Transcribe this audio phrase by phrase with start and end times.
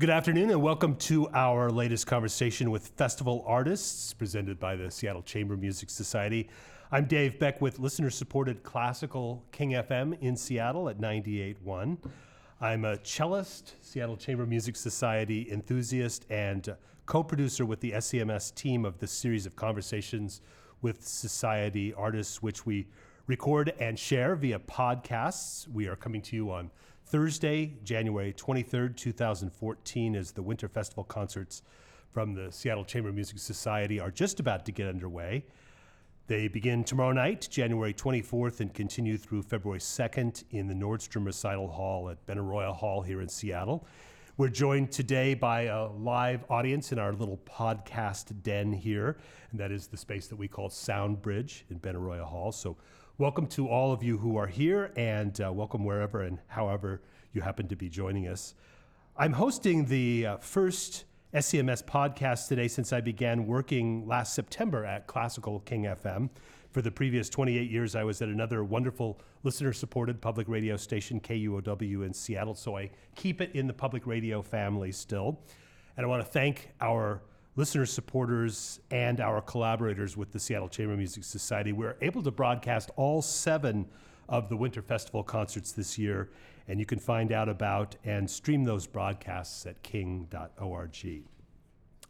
[0.00, 5.20] Good afternoon, and welcome to our latest conversation with festival artists presented by the Seattle
[5.20, 6.48] Chamber Music Society.
[6.90, 11.98] I'm Dave Beck with listener supported classical King FM in Seattle at 98.1.
[12.62, 16.74] I'm a cellist, Seattle Chamber Music Society enthusiast, and
[17.04, 20.40] co producer with the SCMS team of this series of conversations
[20.80, 22.86] with society artists, which we
[23.26, 25.68] record and share via podcasts.
[25.68, 26.70] We are coming to you on
[27.10, 31.62] Thursday, January 23rd, 2014, as the Winter Festival concerts
[32.12, 35.44] from the Seattle Chamber Music Society are just about to get underway.
[36.28, 41.66] They begin tomorrow night, January 24th, and continue through February 2nd in the Nordstrom Recital
[41.66, 43.88] Hall at Benaroya Hall here in Seattle.
[44.36, 49.18] We're joined today by a live audience in our little podcast den here,
[49.50, 52.52] and that is the space that we call Sound Bridge in Benaroya Hall.
[52.52, 52.76] So,
[53.20, 57.02] welcome to all of you who are here, and uh, welcome wherever and however
[57.34, 58.54] you happen to be joining us.
[59.14, 65.06] I'm hosting the uh, first SCMS podcast today since I began working last September at
[65.06, 66.30] Classical King FM.
[66.70, 71.20] For the previous 28 years, I was at another wonderful listener supported public radio station,
[71.20, 75.38] KUOW in Seattle, so I keep it in the public radio family still.
[75.98, 77.20] And I want to thank our
[77.60, 81.72] listener supporters and our collaborators with the Seattle Chamber Music Society.
[81.72, 83.84] We're able to broadcast all seven
[84.30, 86.30] of the Winter Festival concerts this year,
[86.68, 91.24] and you can find out about and stream those broadcasts at king.org.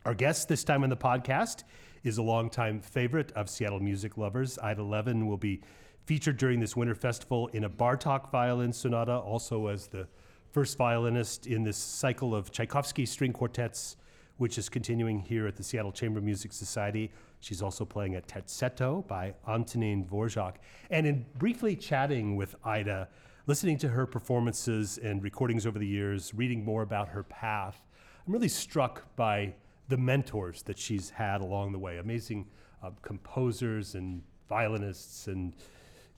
[0.04, 1.64] Our guest this time on the podcast
[2.04, 4.56] is a longtime favorite of Seattle music lovers.
[4.56, 5.62] Ida Levin will be
[6.04, 10.06] featured during this Winter Festival in a Bartok violin sonata, also as the
[10.52, 13.96] first violinist in this cycle of Tchaikovsky string quartets,
[14.40, 17.12] which is continuing here at the Seattle Chamber Music Society.
[17.40, 20.54] She's also playing a terzetto by Antonin Dvorak.
[20.88, 23.06] And in briefly chatting with Ida,
[23.46, 27.82] listening to her performances and recordings over the years, reading more about her path,
[28.26, 29.52] I'm really struck by
[29.88, 31.98] the mentors that she's had along the way.
[31.98, 32.46] Amazing
[32.82, 35.52] uh, composers and violinists and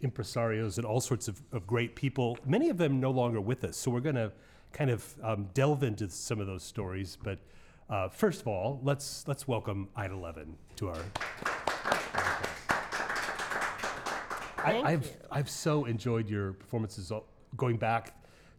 [0.01, 2.39] impresarios and all sorts of, of great people.
[2.47, 3.77] Many of them no longer with us.
[3.77, 4.31] So we're going to
[4.73, 7.19] kind of um, delve into some of those stories.
[7.21, 7.41] But
[7.89, 11.05] uh, first of all, let's let's welcome Ida Levin to our.
[14.65, 15.13] Thank I, I've you.
[15.31, 17.13] I've so enjoyed your performances
[17.57, 18.15] going back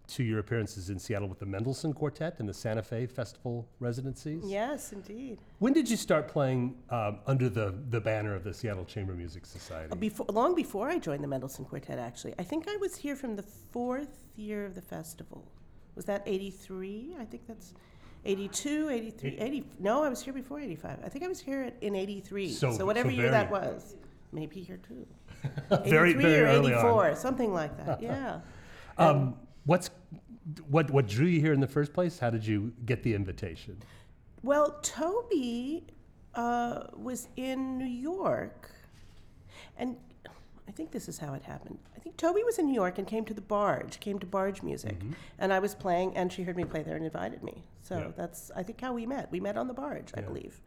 [0.05, 4.43] to your appearances in Seattle with the Mendelssohn Quartet and the Santa Fe Festival residencies.
[4.45, 5.39] Yes, indeed.
[5.59, 9.45] When did you start playing um, under the, the banner of the Seattle Chamber Music
[9.45, 9.95] Society?
[9.95, 12.33] Before, long before I joined the Mendelssohn Quartet, actually.
[12.37, 15.47] I think I was here from the fourth year of the festival.
[15.95, 17.15] Was that 83?
[17.19, 17.73] I think that's
[18.25, 19.65] 82, 83, Eight- 80.
[19.79, 20.99] No, I was here before 85.
[21.03, 22.49] I think I was here at, in 83.
[22.51, 23.95] So- So, whatever so year that very- was.
[24.31, 25.05] Maybe here too.
[25.85, 27.15] very 83 very or early 84, on.
[27.15, 28.01] something like that.
[28.01, 28.39] Yeah.
[28.97, 29.35] Um,
[29.65, 29.89] what's
[30.69, 32.19] what what drew you here in the first place?
[32.19, 33.77] How did you get the invitation?
[34.43, 35.83] Well, Toby
[36.35, 38.71] uh, was in New York,
[39.77, 39.95] and
[40.67, 41.77] I think this is how it happened.
[41.95, 44.63] I think Toby was in New York and came to the Barge, came to Barge
[44.63, 44.95] Music,
[45.39, 47.63] and I was playing, and she heard me play there and invited me.
[47.81, 48.11] So Yeah.
[48.15, 49.31] that's I think how we met.
[49.31, 50.61] We met on the Barge, I believe.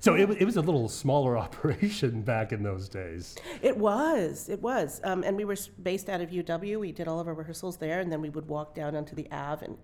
[0.00, 3.36] So it, it was a little smaller operation back in those days.
[3.60, 6.80] It was, it was, um, and we were based out of UW.
[6.80, 9.30] We did all of our rehearsals there, and then we would walk down onto the
[9.30, 9.76] Ave and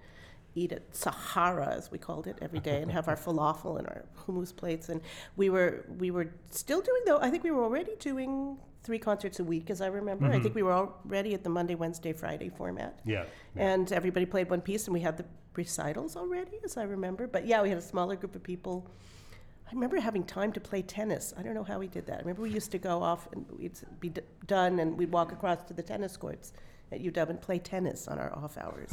[0.54, 4.06] eat at Sahara, as we called it, every day, and have our falafel and our
[4.26, 4.88] hummus plates.
[4.88, 5.02] And
[5.36, 7.18] we were we were still doing though.
[7.20, 8.56] I think we were already doing
[8.88, 10.25] three concerts a week, as I remember.
[10.32, 13.00] I think we were already at the Monday, Wednesday, Friday format.
[13.04, 13.25] Yeah.
[13.54, 17.26] And everybody played one piece, and we had the recitals already, as I remember.
[17.26, 18.91] But yeah, we had a smaller group of people.
[19.66, 21.34] I remember having time to play tennis.
[21.37, 22.15] I don't know how we did that.
[22.15, 25.32] I remember we used to go off and we'd be d- done, and we'd walk
[25.32, 26.55] across to the tennis courts
[26.91, 28.91] at UW and play tennis on our off hours.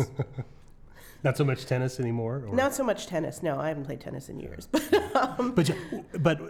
[1.24, 2.44] Not so much tennis anymore.
[2.46, 2.54] Or?
[2.54, 3.42] Not so much tennis.
[3.42, 4.68] No, I haven't played tennis in years.
[4.70, 5.72] But um, But
[6.20, 6.42] but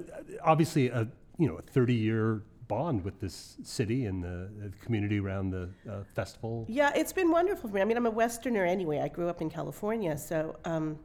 [0.43, 1.07] obviously a
[1.37, 5.69] you know a thirty year bond with this city and the, the community around the
[5.89, 6.65] uh, festival.
[6.67, 7.81] Yeah, it's been wonderful for me.
[7.81, 8.99] I mean, I'm a Westerner anyway.
[8.99, 10.57] I grew up in California, so.
[10.65, 10.99] Um,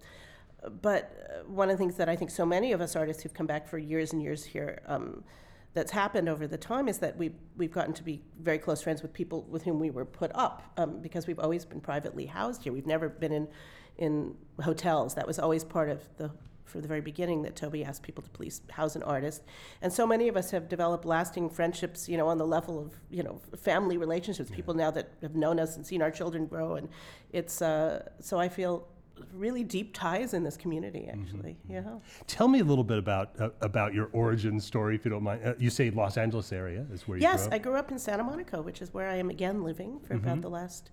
[0.83, 3.33] but uh, one of the things that I think so many of us artists who've
[3.33, 5.25] come back for years and years here, um,
[5.73, 9.03] that's happened over the time is that we've we've gotten to be very close friends
[9.03, 12.65] with people with whom we were put up um, because we've always been privately housed
[12.65, 12.73] here.
[12.73, 13.49] We've never been in
[13.97, 15.15] in hotels.
[15.15, 16.31] That was always part of the
[16.71, 19.43] from the very beginning that Toby asked people to please house an artist.
[19.83, 22.95] And so many of us have developed lasting friendships, you know, on the level of,
[23.11, 26.77] you know, family relationships, people now that have known us and seen our children grow.
[26.77, 26.89] And
[27.33, 28.87] it's, uh, so I feel
[29.33, 31.59] really deep ties in this community, actually.
[31.69, 31.99] Yeah.
[32.27, 35.43] Tell me a little bit about uh, about your origin story, if you don't mind.
[35.45, 38.25] Uh, you say Los Angeles area is where you Yes, I grew up in Santa
[38.25, 40.91] Monica, which is where I am again living for about the last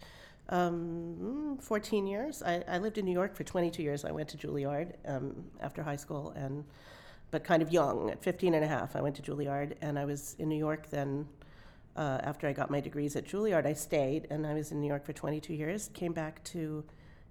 [0.50, 2.44] um, mm, 14 years.
[2.44, 4.06] I, I lived in New York for 22 years.
[4.06, 6.64] I went to Juilliard um, after high school, and
[7.30, 10.06] but kind of young, at 15 and a half, I went to Juilliard, and I
[10.06, 11.28] was in New York then.
[11.96, 14.88] Uh, after I got my degrees at Juilliard, I stayed, and I was in New
[14.88, 15.90] York for 22 years.
[15.96, 16.84] Came back to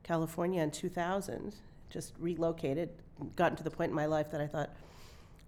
[0.02, 1.54] California in 2000,
[1.88, 2.90] just relocated,
[3.36, 4.70] gotten to the point in my life that I thought,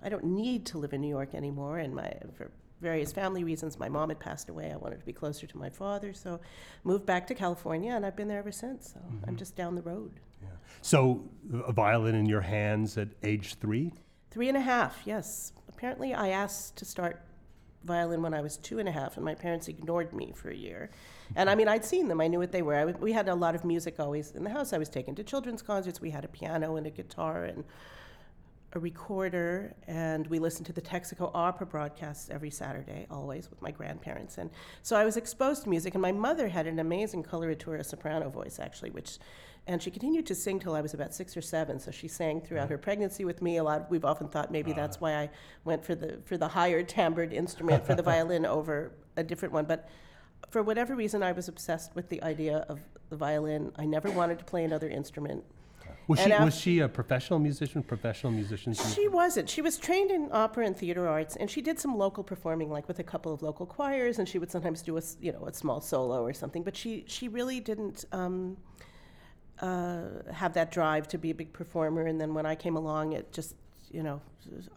[0.04, 1.78] I don't need to live in New York anymore.
[1.78, 4.70] And my, for various family reasons, my mom had passed away.
[4.72, 6.12] I wanted to be closer to my father.
[6.12, 6.40] So
[6.84, 8.92] moved back to California, and I've been there ever since.
[8.92, 9.36] So I'm mm-hmm.
[9.36, 10.20] just down the road.
[10.42, 10.48] Yeah.
[10.82, 11.24] So,
[11.66, 13.92] a violin in your hands at age three?
[14.30, 15.52] Three and a half, yes.
[15.68, 17.20] Apparently, I asked to start
[17.84, 20.54] violin when I was two and a half, and my parents ignored me for a
[20.54, 20.90] year.
[21.34, 21.58] And I mm-hmm.
[21.58, 22.74] mean, I'd seen them, I knew what they were.
[22.74, 24.72] I w- we had a lot of music always in the house.
[24.72, 26.00] I was taken to children's concerts.
[26.00, 27.64] We had a piano and a guitar and
[28.74, 33.70] a recorder, and we listened to the Texaco Opera broadcasts every Saturday, always with my
[33.70, 34.36] grandparents.
[34.36, 34.50] And
[34.82, 38.58] so I was exposed to music, and my mother had an amazing coloratura soprano voice,
[38.60, 39.18] actually, which,
[39.66, 41.80] and she continued to sing till I was about six or seven.
[41.80, 43.56] So she sang throughout her pregnancy with me.
[43.56, 43.90] A lot.
[43.90, 44.76] We've often thought maybe ah.
[44.76, 45.30] that's why I
[45.64, 49.64] went for the for the higher timbred instrument for the violin over a different one,
[49.64, 49.88] but.
[50.50, 52.78] For whatever reason, I was obsessed with the idea of
[53.10, 53.72] the violin.
[53.76, 55.44] I never wanted to play another instrument.
[56.08, 57.82] Was And she af- was she a professional musician?
[57.82, 58.72] Professional musician?
[58.72, 59.48] She wasn't.
[59.48, 62.88] She was trained in opera and theater arts, and she did some local performing, like
[62.88, 65.44] with a couple of local choirs, and she would sometimes do a s- you know
[65.46, 66.62] a small solo or something.
[66.62, 68.56] But she she really didn't um,
[69.60, 70.02] uh,
[70.32, 72.06] have that drive to be a big performer.
[72.06, 73.54] And then when I came along, it just
[73.90, 74.20] you know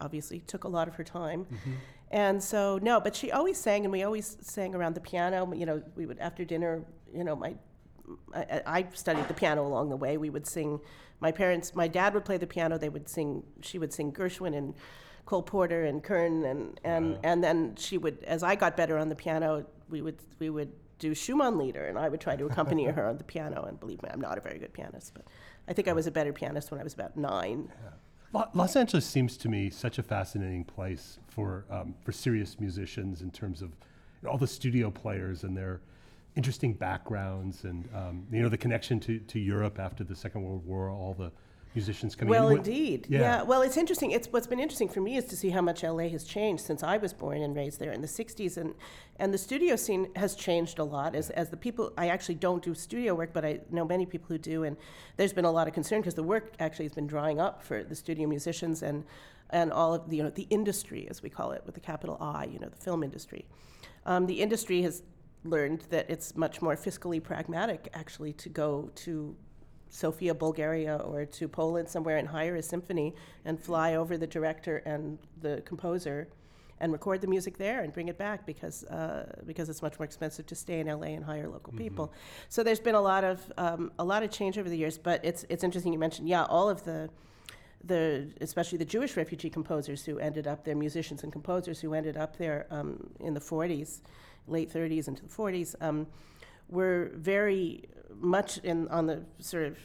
[0.02, 1.46] obviously took a lot of her time.
[2.10, 5.50] And so no, but she always sang, and we always sang around the piano.
[5.54, 6.84] You know, we would after dinner.
[7.14, 7.54] You know, my
[8.34, 10.16] I, I I studied the piano along the way.
[10.16, 10.80] We would sing.
[11.20, 12.78] My parents, my dad would play the piano.
[12.78, 13.42] They would sing.
[13.60, 14.74] She would sing Gershwin and
[15.24, 18.22] Cole Porter and Kern, and and and then she would.
[18.24, 21.98] As I got better on the piano, we would we would do Schumann Lieder, and
[21.98, 23.64] I would try to accompany her on the piano.
[23.64, 25.24] And believe me, I'm not a very good pianist, but
[25.68, 27.70] I think I was a better pianist when I was about nine.
[28.32, 33.22] Lo- Los Angeles seems to me such a fascinating place for um, for serious musicians
[33.22, 33.70] in terms of
[34.28, 35.80] all the studio players and their
[36.36, 40.64] interesting backgrounds and um, you know the connection to, to Europe after the Second World
[40.66, 40.90] War.
[40.90, 41.30] All the
[41.74, 42.58] musicians coming Well, in.
[42.58, 43.06] Indeed.
[43.08, 43.20] yeah.
[43.20, 43.42] Yeah.
[43.42, 44.10] Well, it's interesting.
[44.10, 46.82] It's what's been interesting for me is to see how much LA has changed since
[46.82, 48.74] I was born and raised there in the '60s, and
[49.16, 51.14] and the studio scene has changed a lot.
[51.14, 54.28] As as the people, I actually don't do studio work, but I know many people
[54.28, 54.76] who do, and
[55.16, 57.82] there's been a lot of concern because the work actually has been drying up for
[57.84, 59.04] the studio musicians and
[59.50, 62.16] and all of the you know the industry as we call it with the capital
[62.20, 63.44] I, you know, the film industry.
[64.04, 65.02] Um, the industry has
[65.44, 69.36] learned that it's much more fiscally pragmatic actually to go to
[69.90, 74.78] Sofia, Bulgaria, or to Poland somewhere and hire a symphony and fly over the director
[74.78, 76.28] and the composer
[76.80, 80.04] and record the music there and bring it back because uh, because it's much more
[80.04, 82.12] expensive to stay in LA and hire local people.
[82.48, 85.24] So there's been a lot of um, a lot of change over the years, but
[85.24, 87.08] it's it's interesting you mentioned yeah all of the
[87.84, 92.16] the especially the Jewish refugee composers who ended up there, musicians and composers who ended
[92.16, 94.00] up there um, in the 40s,
[94.46, 96.06] late 30s into the 40s, um,
[96.68, 97.84] were very
[98.20, 99.78] much in on the sort of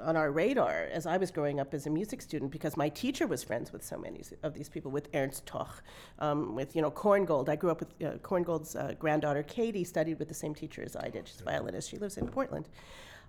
[0.00, 3.26] on our radar as I was growing up as a music student because my teacher
[3.26, 5.82] was friends with so many of these people, with Ernst Toch,
[6.18, 7.48] um, with you know Korngold.
[7.48, 10.96] I grew up with uh, Korngold's uh, granddaughter Katie studied with the same teacher as
[10.96, 11.28] I did.
[11.28, 11.90] She's a violinist.
[11.90, 12.68] She lives in Portland.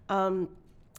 [0.09, 0.49] Um,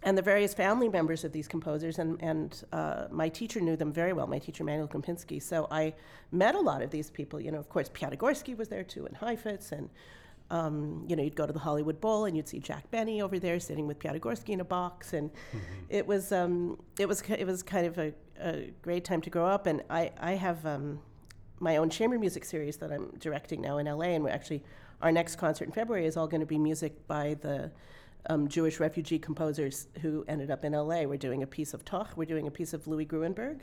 [0.05, 3.91] and the various family members of these composers, and, and uh, my teacher knew them
[3.91, 5.43] very well, my teacher Manuel Compinsky.
[5.43, 5.95] So I
[6.31, 7.41] met a lot of these people.
[7.41, 9.89] You know, of course, Piatigorsky was there too, and Heifetz, and
[10.51, 13.39] um, you know, you'd go to the Hollywood Bowl and you'd see Jack Benny over
[13.39, 15.31] there sitting with Piatigorsky in a box, and
[15.89, 19.47] it was um, it was it was kind of a, a great time to grow
[19.47, 19.67] up.
[19.67, 21.01] And I I have um,
[21.61, 24.63] my own chamber music series that I'm directing now in LA, and we're actually
[25.01, 27.71] our next concert in February is all going to be music by the
[28.27, 31.03] um, Jewish refugee composers who ended up in LA.
[31.03, 33.61] We're doing a piece of Toch, we're doing a piece of Louis Gruenberg,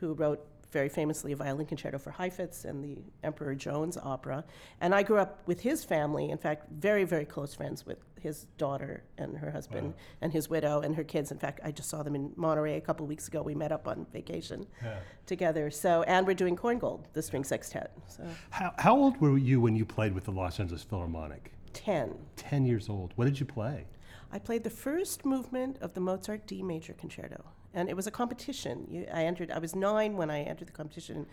[0.00, 4.44] who wrote very famously a violin concerto for Heifetz and the Emperor Jones opera.
[4.82, 8.48] And I grew up with his family, in fact, very, very close friends with his
[8.58, 11.30] daughter and her husband and his widow and her kids.
[11.32, 13.40] In fact, I just saw them in Monterey a couple of weeks ago.
[13.42, 14.98] We met up on vacation Yeah.
[15.24, 15.70] together.
[15.70, 17.90] So, and we're doing Korngold, the string sextet.
[18.06, 21.50] So, How, how old were you when you played with the Los Angeles Philharmonic?
[21.72, 22.14] 10.
[22.36, 23.12] Ten years old.
[23.16, 23.86] What did you play?
[24.30, 27.42] I played the first movement of the Mozart D major concerto,
[27.72, 28.86] and it was a competition.
[28.90, 29.50] You, I entered.
[29.50, 31.26] I was nine when I entered the competition.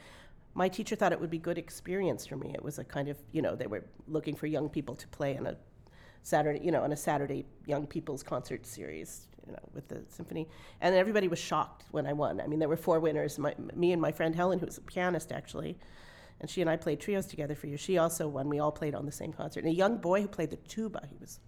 [0.53, 2.51] My teacher thought it would be good experience for me.
[2.53, 5.37] It was a kind of, you know, they were looking for young people to play
[5.37, 5.57] on a
[6.23, 10.47] Saturday, you know, on a Saturday young people's concert series, you know, with the symphony.
[10.79, 12.39] And everybody was shocked when I won.
[12.39, 13.37] I mean, there were four winners.
[13.37, 15.77] My, me and my friend Helen, who was a pianist actually,
[16.39, 17.81] and she and I played trios together for years.
[17.81, 18.47] She also won.
[18.47, 19.65] We all played on the same concert.
[19.65, 21.01] And a young boy who played the tuba.
[21.09, 21.39] He was,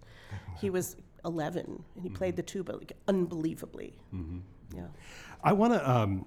[0.60, 3.94] he was 11, and he played the tuba like unbelievably.
[4.74, 4.86] Yeah.
[5.42, 6.26] I want to um,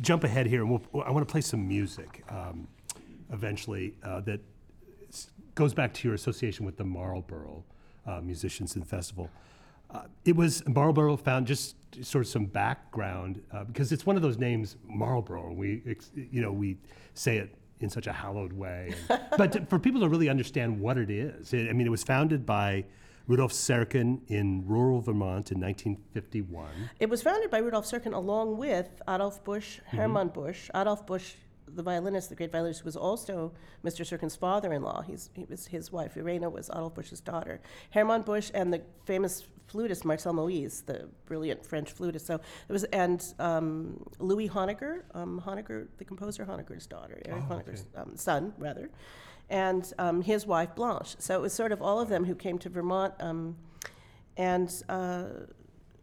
[0.00, 2.68] jump ahead here, and we'll, I want to play some music um,
[3.32, 4.40] eventually uh, that
[5.54, 7.64] goes back to your association with the Marlboro
[8.06, 9.28] uh, Musicians and Festival.
[9.90, 14.22] Uh, it was Marlboro found just sort of some background uh, because it's one of
[14.22, 15.48] those names, Marlboro.
[15.48, 15.82] and We,
[16.14, 16.76] you know, we
[17.14, 20.78] say it in such a hallowed way, and, but to- for people to really understand
[20.78, 22.84] what it is, it, I mean, it was founded by
[23.26, 26.68] Rudolf Serkin in rural Vermont in 1951.
[26.98, 29.96] It was founded by Rudolf Serkin along with Adolf Busch, mm-hmm.
[29.96, 30.70] Hermann Busch.
[30.74, 31.34] Adolf Busch,
[31.66, 33.52] the violinist, the great violinist, was also
[33.84, 34.04] Mr.
[34.04, 35.02] Serkin's father-in-law.
[35.02, 37.60] He was his wife, Irena, was Adolf Busch's daughter.
[37.90, 42.26] Hermann Busch and the famous flutist Marcel Moyse, the brilliant French flutist.
[42.26, 42.34] So
[42.68, 47.86] it was, and um, Louis Honegger, um, Honegger, the composer Honegger's daughter, Erich Oh, Honegger's
[47.96, 48.90] um, son, rather,
[49.48, 51.16] and um, his wife Blanche.
[51.18, 53.14] So it was sort of all of them who came to Vermont.
[53.20, 53.56] Um,
[54.36, 55.24] and uh,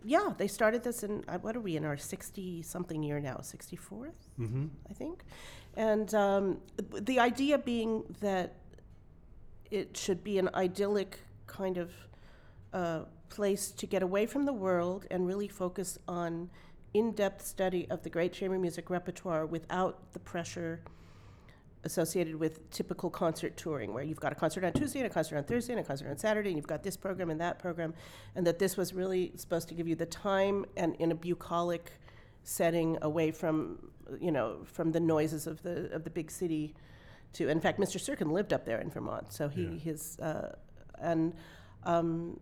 [0.03, 3.35] yeah, they started this in, uh, what are we, in our 60 something year now?
[3.41, 4.65] 64th, Mm-hmm.
[4.89, 5.23] I think.
[5.75, 6.59] And um,
[6.93, 8.53] the idea being that
[9.69, 11.91] it should be an idyllic kind of
[12.73, 16.49] uh, place to get away from the world and really focus on
[16.93, 20.79] in depth study of the great chamber music repertoire without the pressure
[21.83, 25.37] associated with typical concert touring, where you've got a concert on Tuesday and a concert
[25.37, 27.93] on Thursday and a concert on Saturday, and you've got this program and that program,
[28.35, 31.91] and that this was really supposed to give you the time and in a bucolic
[32.43, 33.77] setting away from,
[34.19, 36.73] you know, from the noises of the of the big city.
[37.33, 37.97] To in fact, Mr.
[37.99, 39.69] Serkin lived up there in Vermont, so he Yeah.
[39.77, 40.55] his uh,
[40.99, 41.33] and.
[41.83, 42.39] Um,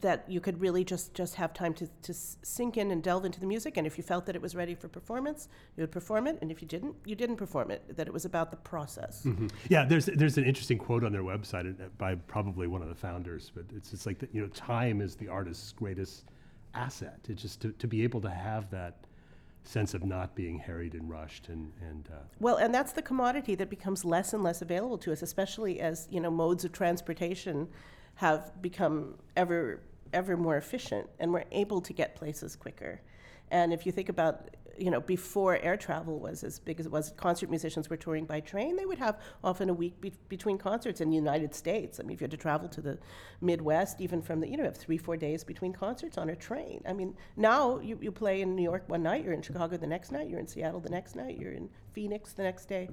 [0.00, 3.40] that you could really just just have time to, to sink in and delve into
[3.40, 6.26] the music and if you felt that it was ready for performance you would perform
[6.26, 9.24] it and if you didn't you didn't perform it that it was about the process
[9.24, 9.50] Mhm.
[9.68, 12.94] Yeah, there's there's an interesting quote on their website uh, by probably one of the
[12.94, 16.30] founders, but it's it's like that, you know, time is the artist's greatest
[16.74, 17.18] asset.
[17.28, 19.06] It's just to, to be able to have that
[19.64, 23.56] sense of not being harried and rushed and and uh, well and that's the commodity
[23.56, 27.66] that becomes less and less available to us especially as you know modes of transportation
[28.16, 29.80] have become ever
[30.12, 33.00] ever more efficient and we're able to get places quicker.
[33.50, 36.92] And if you think about you know before air travel was as big as it
[36.92, 40.58] was concert musicians were touring by train they would have often a week be- between
[40.58, 41.98] concerts in the united states.
[41.98, 42.98] I mean if you had to travel to the
[43.40, 46.82] midwest even from the you know have three four days between concerts on a train.
[46.86, 49.86] I mean now you, you play in new york one night you're in chicago the
[49.86, 52.90] next night you're in seattle the next night you're in phoenix the next day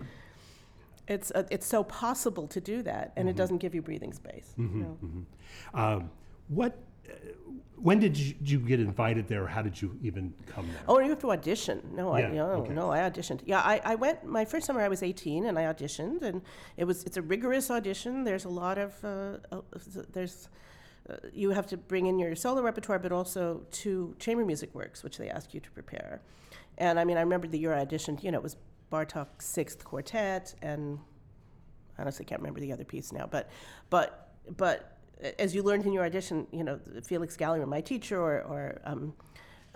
[1.08, 4.54] it's uh, it's so possible to do that and it doesn't give you breathing space
[4.58, 4.98] you know?
[5.74, 6.10] um,
[6.48, 6.78] what
[7.10, 7.14] uh,
[7.76, 10.84] when did you, you get invited there how did you even come there?
[10.88, 11.82] Oh, you have to audition.
[11.94, 12.74] No, Yeah, I no, okay.
[12.74, 13.42] no, I auditioned.
[13.46, 14.80] Yeah, I, I went my first summer.
[14.80, 16.42] I was 18, and I auditioned, and
[16.78, 18.24] it was it's a rigorous audition.
[18.24, 19.62] There's a lot of uh, uh,
[20.14, 20.48] there's
[21.10, 25.04] uh, you have to bring in your solo repertoire, but also two chamber music works,
[25.04, 26.22] which they ask you to prepare.
[26.78, 28.24] And I mean, I remember the year I auditioned.
[28.24, 28.56] You know, it was
[28.94, 31.00] Bartok's Sixth Quartet, and
[31.98, 33.28] I honestly can't remember the other piece now.
[33.30, 33.50] But
[33.90, 35.00] but but
[35.40, 39.14] as you learned in your audition, you know, Felix Galimir, my teacher, or, or um,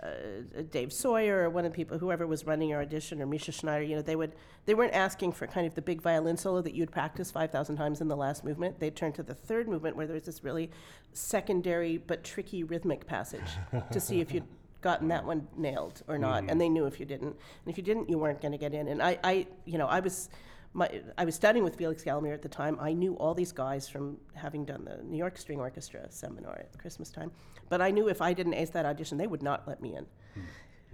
[0.02, 3.52] uh, Dave Soyer, or one of the people, whoever was running your audition, or Mischa
[3.52, 6.62] Schneider, you know, they would they weren't asking for kind of the big violin solo
[6.62, 8.78] that you'd practice five thousand times in the last movement.
[8.78, 10.70] They'd turn to the third movement where there's this really
[11.12, 13.50] secondary but tricky rhythmic passage
[13.90, 14.46] to see if you'd
[14.80, 17.82] gotten that one nailed or not, and they knew if you didn't, and if you
[17.82, 18.88] didn't, you weren't going to get in.
[18.88, 20.28] And I, I, you know, I was.
[20.74, 22.76] My, I was studying with Felix Galimir at the time.
[22.78, 26.78] I knew all these guys from having done the New York String Orchestra seminar at
[26.78, 27.32] Christmas time.
[27.70, 30.06] But I knew if I didn't ace that audition, they would not let me in.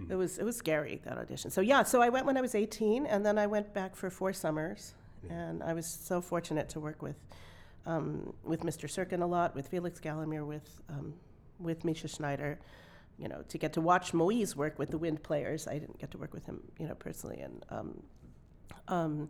[0.09, 1.51] It was it was scary that audition.
[1.51, 4.09] So yeah, so I went when I was 18, and then I went back for
[4.09, 4.93] four summers,
[5.29, 7.15] and I was so fortunate to work with
[7.85, 8.89] um, with Mr.
[8.89, 11.13] Serkin a lot, with Felix Galimir, with um,
[11.59, 12.59] with Mischa Schneider.
[13.17, 15.67] You know, to get to watch Moyse work with the wind players.
[15.67, 18.03] I didn't get to work with him, you know, personally, and um,
[18.87, 19.29] um,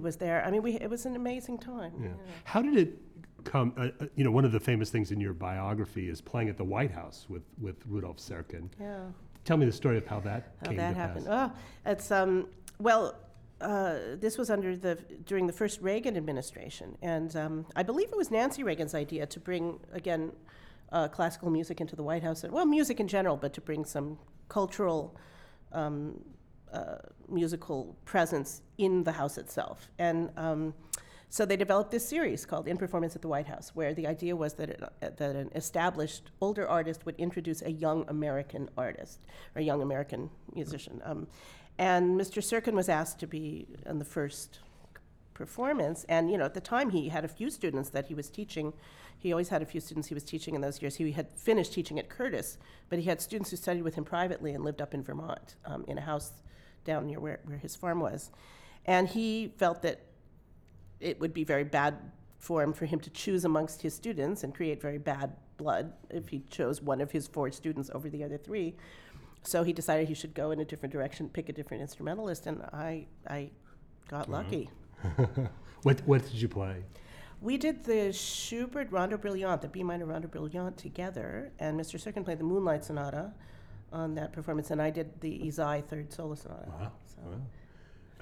[0.00, 0.44] was there.
[0.44, 1.92] I mean, we, it was an amazing time.
[2.00, 2.08] Yeah.
[2.08, 2.14] yeah.
[2.44, 2.98] How did it
[3.44, 3.72] come?
[3.76, 6.56] Uh, uh, you know, one of the famous things in your biography is playing at
[6.56, 8.68] the White House with with Rudolf Serkin.
[8.80, 9.06] Yeah.
[9.44, 11.26] Tell me the story of how that How came that to happened?
[11.26, 11.50] pass.
[11.52, 12.48] Oh, it's um.
[12.78, 13.14] Well,
[13.60, 14.96] uh, this was under the
[15.26, 19.40] during the first Reagan administration, and um, I believe it was Nancy Reagan's idea to
[19.40, 20.32] bring again
[20.92, 22.44] uh, classical music into the White House.
[22.44, 25.16] And well, music in general, but to bring some cultural.
[25.72, 26.20] Um,
[26.74, 26.98] uh,
[27.28, 29.88] musical presence in the house itself.
[29.98, 30.74] And um,
[31.28, 34.34] so they developed this series called In Performance at the White House, where the idea
[34.34, 39.20] was that, it, that an established older artist would introduce a young American artist
[39.54, 41.00] or a young American musician.
[41.04, 41.28] Um,
[41.78, 42.42] And Mr.
[42.42, 44.60] Serkin was asked to be in the first
[45.32, 46.04] performance.
[46.08, 48.72] And, you know, at the time, he had a few students that he was teaching.
[49.18, 50.96] He always had a few students he was teaching in those years.
[50.96, 54.52] He had finished teaching at Curtis, but he had students who studied with him privately
[54.52, 56.32] and lived up in Vermont um, in a house
[56.84, 58.30] down near where, where his farm was.
[58.84, 60.00] And he felt that
[61.00, 61.96] it would be very bad
[62.38, 66.40] form for him to choose amongst his students and create very bad blood if he
[66.50, 68.76] chose one of his four students over the other three.
[69.42, 72.62] So he decided he should go in a different direction, pick a different instrumentalist, and
[72.72, 73.50] I, I
[74.08, 74.70] got lucky.
[75.82, 76.82] what what did you play?
[77.44, 82.00] We did the Schubert Rondo Brilliant, the B minor Rondo Brilliant together, and Mr.
[82.02, 83.32] Serkin played the Moonlight Sonata
[83.92, 86.70] on that performance, and I did the Ysaÿe Third Solo Sonata.
[86.70, 86.92] Wow.
[87.04, 87.20] So.
[87.22, 87.36] Wow.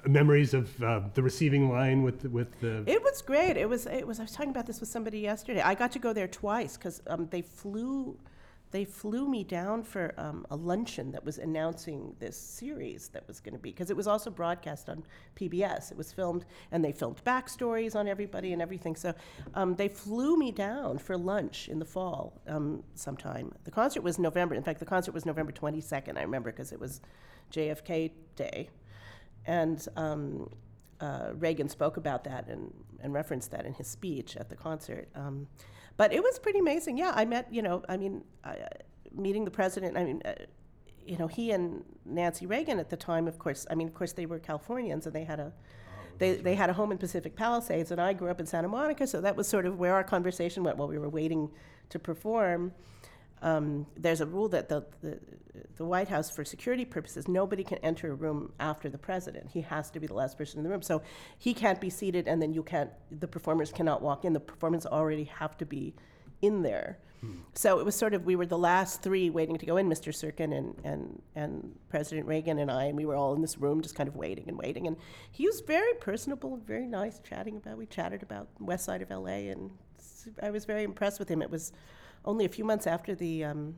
[0.05, 2.83] Memories of uh, the receiving line with the, with the.
[2.85, 3.55] It was great.
[3.55, 3.85] It was.
[3.85, 4.19] It was.
[4.19, 5.61] I was talking about this with somebody yesterday.
[5.61, 8.19] I got to go there twice because um, they flew,
[8.73, 13.39] they flew me down for um, a luncheon that was announcing this series that was
[13.39, 15.91] going to be because it was also broadcast on PBS.
[15.91, 18.95] It was filmed and they filmed backstories on everybody and everything.
[18.95, 19.13] So
[19.53, 23.53] um, they flew me down for lunch in the fall um, sometime.
[23.63, 24.55] The concert was November.
[24.55, 26.17] In fact, the concert was November twenty second.
[26.17, 26.99] I remember because it was
[27.51, 28.69] JFK Day
[29.45, 30.49] and um,
[30.99, 35.09] uh, Reagan spoke about that and, and referenced that in his speech at the concert.
[35.13, 35.47] Um,
[35.97, 36.97] but it was pretty amazing.
[36.97, 38.57] Yeah, I met, you know, I mean, I,
[39.11, 40.33] meeting the president, I mean, uh,
[41.05, 44.13] you know, he and Nancy Reagan at the time, of course, I mean, of course,
[44.13, 45.53] they were Californians and they had a.
[46.19, 49.07] They, they had a home in Pacific Palisades, and I grew up in Santa Monica,
[49.07, 51.49] so that was sort of where our conversation went while we were waiting
[51.89, 52.71] to perform.
[53.43, 55.19] Um, there's a rule that the, the,
[55.75, 59.49] the White House, for security purposes, nobody can enter a room after the president.
[59.51, 60.81] He has to be the last person in the room.
[60.81, 61.01] So
[61.37, 64.33] he can't be seated, and then you can't, the performers cannot walk in.
[64.33, 65.93] The performers already have to be
[66.41, 66.99] in there.
[67.53, 70.11] So it was sort of, we were the last three waiting to go in, Mr.
[70.11, 73.81] Serkin and, and, and President Reagan and I, and we were all in this room
[73.81, 74.87] just kind of waiting and waiting.
[74.87, 74.97] And
[75.31, 79.09] he was very personable and very nice, chatting about, we chatted about west side of
[79.09, 79.71] LA, and
[80.41, 81.41] I was very impressed with him.
[81.41, 81.71] It was
[82.25, 83.75] only a few months after the, um,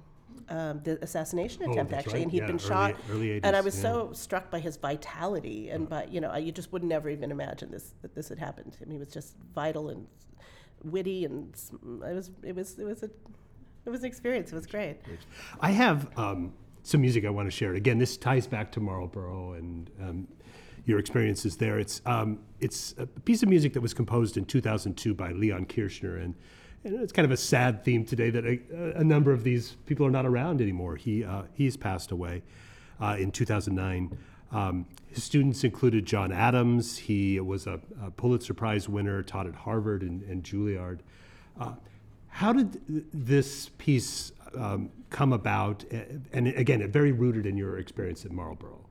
[0.49, 2.23] um, the assassination Oh, attempt, that's actually, right.
[2.23, 2.95] and he'd Yeah, been early- shot.
[3.11, 3.81] early and I 80s, was yeah.
[3.81, 7.31] so struck by his vitality, and by you know, I, you just would never even
[7.31, 8.77] imagine this that this had happened.
[8.81, 10.05] I mean, he was just vital and
[10.83, 13.09] witty, and s- it was it was it was a
[13.85, 14.51] it was an experience.
[14.51, 14.97] It was great.
[15.61, 16.53] I have um,
[16.83, 17.73] some music I want to share.
[17.73, 20.27] Again, this ties back to Marlboro and um,
[20.85, 21.79] your experiences there.
[21.79, 26.17] It's um, it's a piece of music that was composed in 2002 by Leon Kirchner,
[26.17, 26.35] and,
[26.85, 30.05] and it's kind of a sad theme today that a, a number of these people
[30.05, 30.95] are not around anymore.
[30.95, 32.43] He uh, he's passed away
[33.01, 34.17] uh, in 2009.
[34.51, 36.97] Um, his students included John Adams.
[36.97, 40.99] He was a, a Pulitzer Prize winner, taught at Harvard and, and Juilliard.
[41.59, 41.73] Uh,
[42.27, 45.83] how did th- this piece um, come about?
[46.31, 48.85] And again, very rooted in your experience at Marlboro.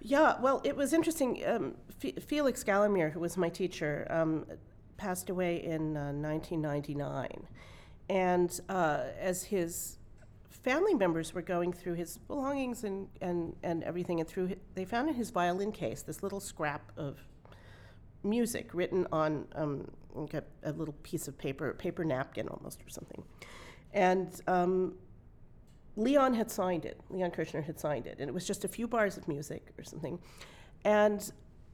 [0.00, 1.40] Yeah, well, it was interesting.
[1.46, 4.44] Um, F- Felix Galimir, who was my teacher, um,
[5.02, 7.48] passed away in uh, 1999.
[8.08, 9.98] And uh, as his
[10.48, 14.84] family members were going through his belongings and, and, and everything, and through hi- they
[14.84, 17.18] found in his violin case this little scrap of
[18.22, 22.88] music written on um, like a, a little piece of paper, paper napkin almost or
[22.88, 23.24] something.
[23.92, 24.94] And um,
[25.96, 27.00] Leon had signed it.
[27.10, 29.82] Leon Kirchner had signed it, and it was just a few bars of music or
[29.82, 30.20] something.
[30.84, 31.32] And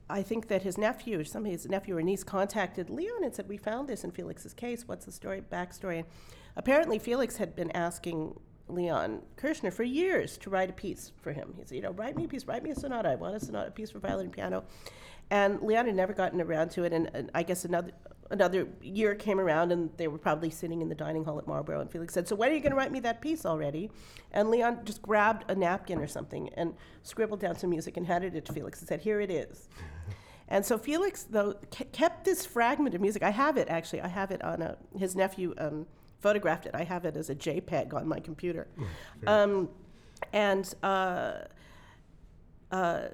[0.09, 3.57] I think that his nephew, somebody, his nephew or niece, contacted Leon and said, "We
[3.57, 4.87] found this in Felix's case.
[4.87, 6.05] What's the story, backstory?" And
[6.55, 11.53] apparently, Felix had been asking Leon Kirchner for years to write a piece for him.
[11.57, 12.45] He said, "You know, write me a piece.
[12.45, 13.09] Write me a sonata.
[13.09, 14.63] I want a sonata, a piece for violin and piano."
[15.29, 16.93] And Leon had never gotten around to it.
[16.93, 17.91] And, and I guess another
[18.29, 21.81] another year came around, and they were probably sitting in the dining hall at Marlboro.
[21.81, 23.91] And Felix said, "So when are you going to write me that piece already?"
[24.31, 28.35] And Leon just grabbed a napkin or something and scribbled down some music and handed
[28.35, 29.67] it to Felix and said, "Here it is."
[30.51, 31.53] And so Felix, though,
[31.91, 33.21] kept this fragment of music.
[33.21, 34.01] I have it actually.
[34.01, 34.77] I have it on a.
[34.97, 35.85] His nephew um,
[36.21, 36.73] photographed it.
[36.73, 38.67] I have it as a JPEG on my computer.
[39.27, 39.69] Um,
[40.33, 41.33] and uh,
[42.71, 43.07] uh,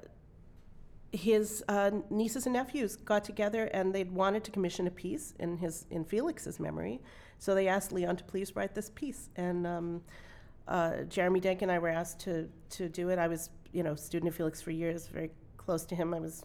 [1.12, 5.56] his uh, nieces and nephews got together and they wanted to commission a piece in
[5.56, 7.00] his in Felix's memory.
[7.38, 10.02] So they asked Leon to please write this piece, and um,
[10.66, 13.18] uh, Jeremy Denk and I were asked to to do it.
[13.18, 16.14] I was you know student of Felix for years, very close to him.
[16.14, 16.44] I was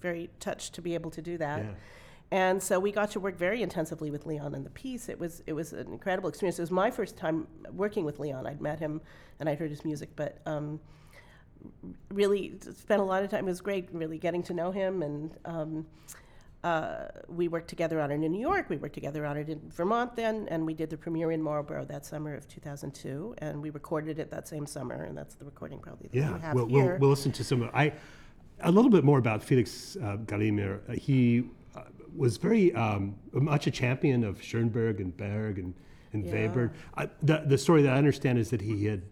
[0.00, 1.64] very touched to be able to do that.
[1.64, 1.70] Yeah.
[2.30, 5.08] And so we got to work very intensively with Leon on the piece.
[5.08, 6.58] It was it was an incredible experience.
[6.58, 8.46] It was my first time working with Leon.
[8.46, 9.00] I'd met him
[9.40, 10.78] and I'd heard his music, but um,
[12.12, 13.44] really spent a lot of time.
[13.46, 15.36] It was great, really getting to know him and.
[15.44, 15.86] Um,
[16.64, 18.68] uh, we worked together on it in New York.
[18.68, 21.84] We worked together on it in Vermont then, and we did the premiere in Marlboro
[21.84, 25.78] that summer of 2002, and we recorded it that same summer, and that's the recording
[25.78, 26.84] probably that Yeah, have we'll, here.
[26.90, 27.92] we'll, we'll listen to some of I
[28.60, 30.80] a little bit more about Felix uh, Galimir.
[30.88, 31.44] Uh, he
[31.76, 31.82] uh,
[32.16, 35.74] was very um, much a champion of Schoenberg and Berg and,
[36.12, 36.32] and Yeah.
[36.34, 36.72] Webern.
[36.96, 39.02] I, the, the story that I understand is that he had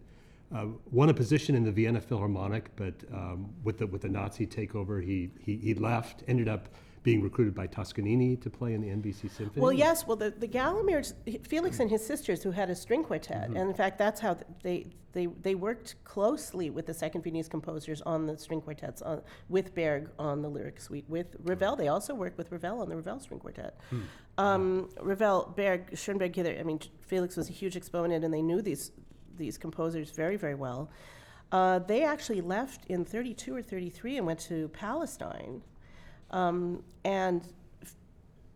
[0.55, 4.47] uh, won a position in the Vienna Philharmonic, but um, with the with the Nazi
[4.47, 6.23] takeover, he, he he left.
[6.27, 6.69] Ended up
[7.03, 9.61] being recruited by Toscanini to play in the NBC Symphony.
[9.61, 10.05] Well, yes.
[10.05, 11.13] Well, the, the Galimirs,
[11.45, 13.55] Felix and his sisters, who had a string quartet, Mm-hmm.
[13.55, 18.01] and in fact, that's how they, they, they worked closely with the Second Viennese composers
[18.01, 21.77] on the string quartets, on, with Berg on the lyric suite, with Ravel.
[21.77, 23.79] They also worked with Ravel on the Ravel string quartet.
[23.89, 24.01] Hmm.
[24.37, 28.61] Um, Ravel, Berg, Schoenberg, Hitler, I mean, Felix was a huge exponent, and they knew
[28.61, 28.91] these,
[29.37, 30.89] these composers very, very well.
[31.51, 35.61] Uh, they actually left in 32 or 33 and went to Palestine
[36.31, 37.47] um, and
[37.81, 37.95] f-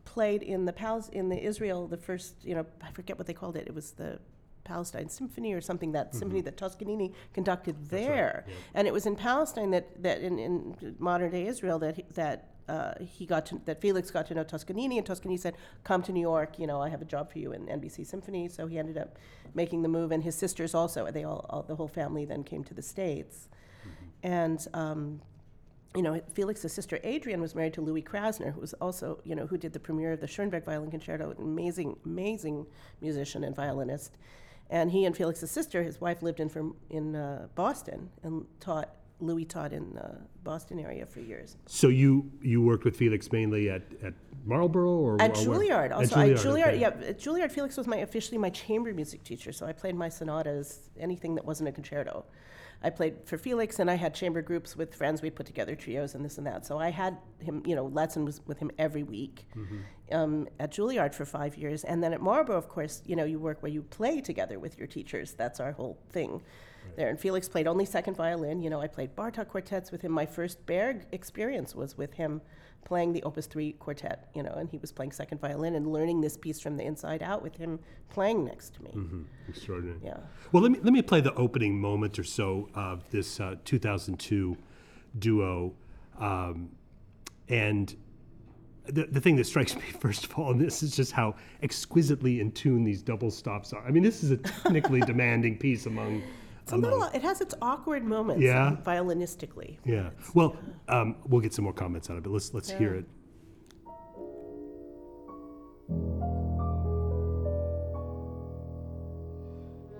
[0.03, 3.33] played in the Pal- in the Israel the first you know I forget what they
[3.33, 4.19] called it it was the
[4.65, 8.53] Palestine Symphony or something that symphony that Toscanini conducted there yeah.
[8.73, 12.49] and it was in Palestine that that in, in modern day Israel that he, that
[12.67, 16.11] uh, he got to, that Felix got to know Toscanini and Toscanini said come to
[16.11, 18.77] New York you know I have a job for you in NBC Symphony so he
[18.77, 19.17] ended up
[19.53, 22.63] making the move and his sisters also they all, all the whole family then came
[22.65, 23.49] to the states
[24.23, 25.21] and um,
[25.95, 29.45] you know, Felix's sister Adrienne was married to Louis Krasner, who was also, you know,
[29.45, 32.65] who did the premiere of the Schoenberg Violin Concerto, an amazing, amazing
[33.01, 34.17] musician and violinist.
[34.69, 38.95] And he and Felix's sister, his wife, lived in from in uh, Boston and taught.
[39.21, 41.57] Louis taught in the Boston area for years.
[41.67, 44.13] so you you worked with Felix mainly at, at
[44.45, 45.59] Marlboro or At or where?
[45.59, 46.15] Juilliard, also.
[46.15, 46.79] At I, Juilliard, Juilliard, okay.
[46.79, 46.87] yeah.
[46.87, 50.89] At Juilliard, Felix was my officially my chamber music teacher, so I played my sonatas,
[50.99, 52.25] anything that wasn't a concerto.
[52.83, 55.21] I played for Felix, and I had chamber groups with friends.
[55.21, 56.65] We'd put together trios and this and that.
[56.65, 59.77] So I had him, you know, lesson was with him every week mm-hmm.
[60.11, 63.39] Um, at Juilliard for five years, and then at Marlboro, of course, you know, you
[63.39, 65.33] work where you play together with your teachers.
[65.33, 66.41] That's our whole thing.
[66.95, 68.61] There and Felix played only second violin.
[68.61, 70.11] You know, I played Bartok quartets with him.
[70.11, 72.41] My first Berg experience was with him
[72.83, 76.19] playing the Opus 3 quartet, you know, and he was playing second violin and learning
[76.21, 78.91] this piece from the inside out with him playing next to me.
[78.95, 79.99] Mhm, Extraordinary.
[80.03, 80.17] Yeah.
[80.51, 84.57] Well, let me let me play the opening moment or so of this uh, 2002
[85.19, 85.73] duo,
[86.17, 86.71] um,
[87.47, 87.95] and
[88.85, 92.39] the the thing that strikes me first of all in this is just how exquisitely
[92.39, 93.83] in tune these double stops are.
[93.85, 96.23] I mean, this is a technically demanding piece among.
[96.63, 98.75] It's a little, it has its awkward moments Yeah.
[98.85, 99.77] violinistically.
[99.83, 100.11] Yeah.
[100.35, 100.55] Well,
[100.87, 102.99] um, we'll get some more comments on it, but let's let's hear Yeah.
[102.99, 103.05] it.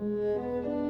[0.00, 0.81] Wh-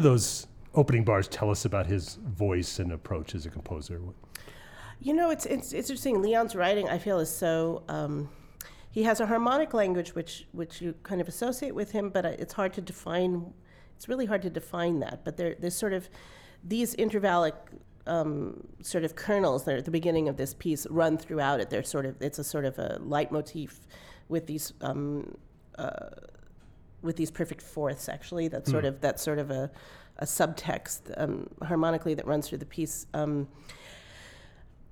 [0.00, 4.00] Those opening bars tell us about his voice and approach as a composer?
[5.00, 6.22] You know, it's, it's, it's interesting.
[6.22, 7.84] Leon's writing, I feel, is so.
[7.88, 8.28] Um,
[8.92, 12.32] he has a harmonic language which, which you kind of associate with him, but uh,
[12.38, 13.52] it's hard to define.
[13.96, 15.24] It's really hard to define that.
[15.24, 16.08] But there, there's sort of
[16.64, 17.54] these intervallic
[18.06, 21.70] um, sort of kernels that are at the beginning of this piece run throughout it.
[21.70, 23.80] They're sort of it's a sort of a leitmotif
[24.28, 25.36] with these um,
[25.78, 26.10] uh,
[27.02, 28.08] with these perfect fourths.
[28.08, 29.70] Actually, that's sort of that's sort of a,
[30.18, 33.06] a subtext um, harmonically that runs through the piece.
[33.14, 33.48] Um,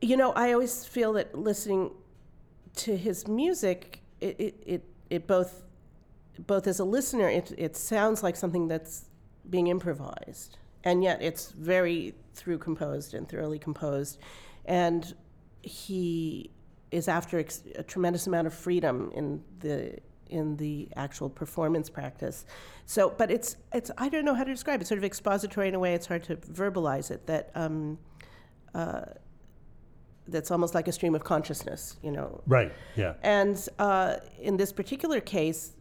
[0.01, 1.91] you know, I always feel that listening
[2.77, 5.65] to his music, it, it, it, it both,
[6.47, 9.07] both as a listener, it, it sounds like something that's
[9.51, 14.19] being improvised, and yet it's very through composed and thoroughly composed,
[14.67, 15.15] and
[15.63, 16.51] he
[16.91, 22.45] is after ex- a tremendous amount of freedom in the in the actual performance practice.
[22.87, 24.83] So, but it's it's I don't know how to describe it.
[24.83, 25.95] It's sort of expository in a way.
[25.95, 27.27] It's hard to verbalize it.
[27.27, 27.51] That.
[27.55, 27.99] Um,
[28.75, 29.03] uh,
[30.31, 32.43] that's almost like a stream of consciousness, you know.
[32.47, 32.73] Right.
[32.97, 33.15] Yeah.
[33.23, 35.73] And uh, in this particular case,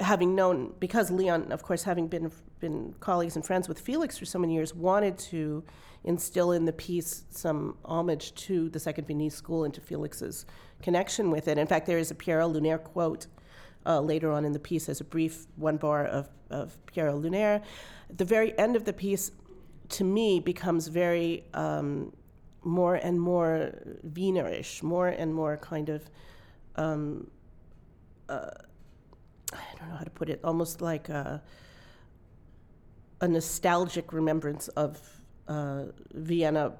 [0.00, 4.24] having known, because Leon, of course, having been been colleagues and friends with Felix for
[4.24, 5.62] so many years, wanted to
[6.02, 10.46] instill in the piece some homage to the Second Viennese School and to Felix's
[10.82, 11.58] connection with it.
[11.58, 13.26] In fact, there is a Pierrot Lunaire quote
[13.86, 17.62] uh, later on in the piece as a brief one bar of, of Pierrot Lunaire.
[18.16, 19.30] The very end of the piece,
[19.90, 22.12] to me, becomes very um,
[22.62, 23.72] more and more
[24.06, 26.08] Wienerish, more and more kind of,
[26.76, 27.30] um,
[28.28, 28.50] uh,
[29.52, 31.42] I don't know how to put it, almost like a,
[33.20, 35.00] a nostalgic remembrance of
[35.48, 36.72] uh, Vienna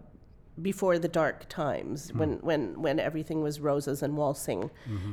[0.62, 2.18] before the dark times, Hmm.
[2.18, 4.70] when, when, when everything was roses and waltzing,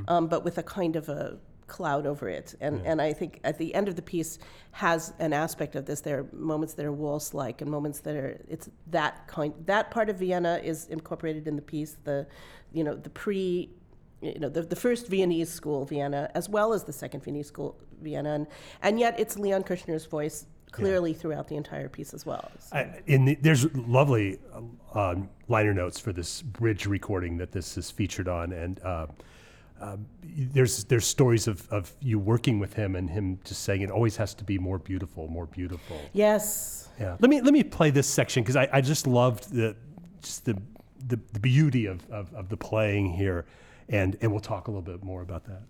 [0.08, 1.38] um, but with a kind of a
[1.72, 2.54] cloud over it.
[2.60, 4.38] And, and I think at the end of the piece
[4.72, 6.02] has an aspect of this.
[6.02, 10.10] There are moments that are waltz-like and moments that are, it's that kind, that part
[10.10, 12.28] of Vienna is incorporated in the piece, the,
[12.74, 13.70] you know, the pre,
[14.22, 17.78] you know, the, the first Viennese school, Vienna, as well as the second Viennese school,
[18.02, 18.34] Vienna.
[18.34, 18.48] And,
[18.82, 22.52] and yet it's Leon Kirchner's voice clearly throughout the entire piece as well.
[22.60, 24.40] So- I, in the, there's lovely
[24.94, 29.08] um, liner notes for this bridge recording that this is featured on, and uh,
[29.82, 33.92] um, there's there's stories of, of you working with him and him just saying it
[33.92, 36.00] always has to be more beautiful, more beautiful.
[36.14, 36.90] yes.
[37.00, 37.18] Yeah.
[37.20, 39.76] Let me let me play this section because I, I just loved the
[40.22, 40.62] just the
[41.08, 43.46] the, the beauty of, of, of the playing here,
[43.90, 45.62] and and we'll talk a little bit more about that.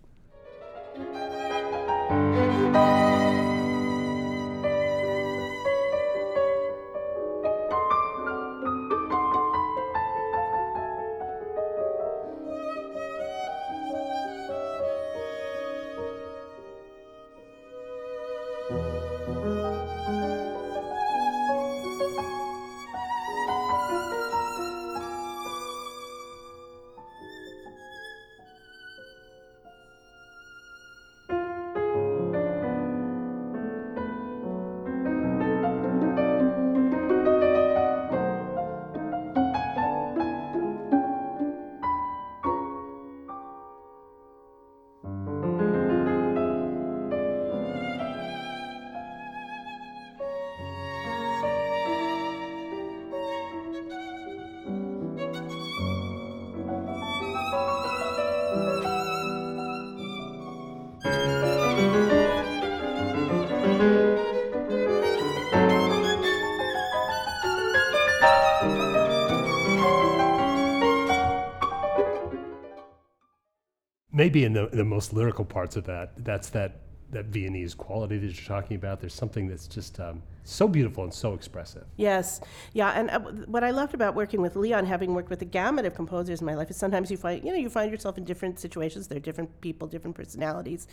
[74.21, 76.71] Maybe in the, the most lyrical parts of that, that's that,
[77.09, 78.99] that Viennese quality that you're talking about.
[78.99, 81.85] There's something that's just um, so beautiful and so expressive.
[81.97, 82.39] Yes,
[82.73, 83.19] yeah, and uh,
[83.55, 86.45] what I loved about working with Leon, having worked with a gamut of composers in
[86.45, 89.07] my life, is sometimes you find, you know, you find yourself in different situations.
[89.07, 90.87] There are different people, different personalities,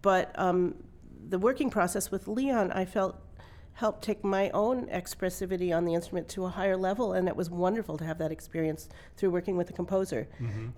[0.00, 0.76] but um,
[1.28, 3.16] the working process with Leon, I felt
[3.78, 7.48] helped take my own expressivity on the instrument to a higher level, and it was
[7.48, 10.26] wonderful to have that experience through working with a composer.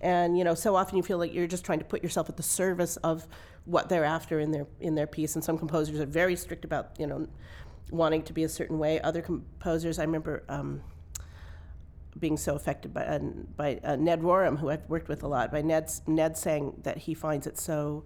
[0.03, 2.37] And you know, so often you feel like you're just trying to put yourself at
[2.37, 3.27] the service of
[3.65, 6.91] what they're after in their in their piece, and some composers are very strict about
[6.99, 7.27] you know
[7.91, 9.01] wanting to be a certain way.
[9.01, 10.45] Other composers, I remember.
[10.49, 10.83] Um,
[12.19, 13.21] being so affected by uh,
[13.57, 16.99] by uh, Ned Rorem, who I've worked with a lot, by Ned Ned saying that
[16.99, 18.05] he finds it so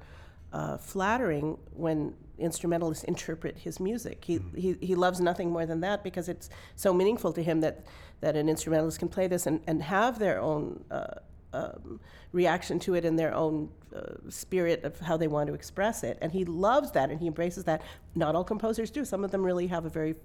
[0.52, 4.24] uh, flattering when instrumentalists interpret his music.
[4.24, 7.84] He, he he loves nothing more than that because it's so meaningful to him that
[8.20, 11.14] that an instrumentalist can play this and, and have their own uh,
[11.52, 12.00] um,
[12.32, 16.18] reaction to it and their own uh, spirit of how they want to express it.
[16.20, 17.82] And he loves that and he embraces that.
[18.14, 19.04] Not all composers do.
[19.04, 20.16] Some of them really have a very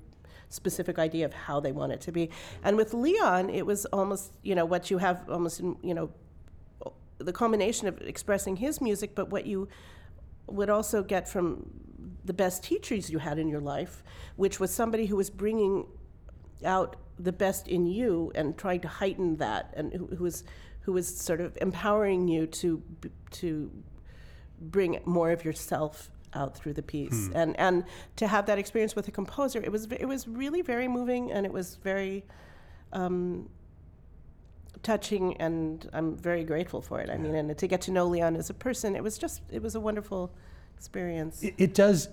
[0.49, 2.31] specific idea of how they want it to be.
[2.63, 6.09] And with Leon, it was almost, you know, what you have almost, in, you know,
[7.19, 9.67] the combination of expressing his music, but what you
[10.47, 11.69] would also get from
[12.25, 14.03] the best teachers you had in your life,
[14.35, 15.85] which was somebody who was bringing
[16.63, 20.43] out the best in you and trying to heighten that, and who, who was
[20.81, 22.81] who was sort of empowering you to
[23.31, 23.71] to
[24.61, 27.83] bring more of yourself out through the piece, and and
[28.15, 31.45] to have that experience with a composer, it was it was really very moving, and
[31.45, 32.25] it was very.
[32.91, 33.49] Um,
[34.81, 37.09] touching and I'm very grateful for it.
[37.09, 39.61] I mean, and to get to know Leon as a person, it was just it
[39.61, 40.31] was a wonderful
[40.79, 41.43] experience.
[41.43, 42.09] It, it does.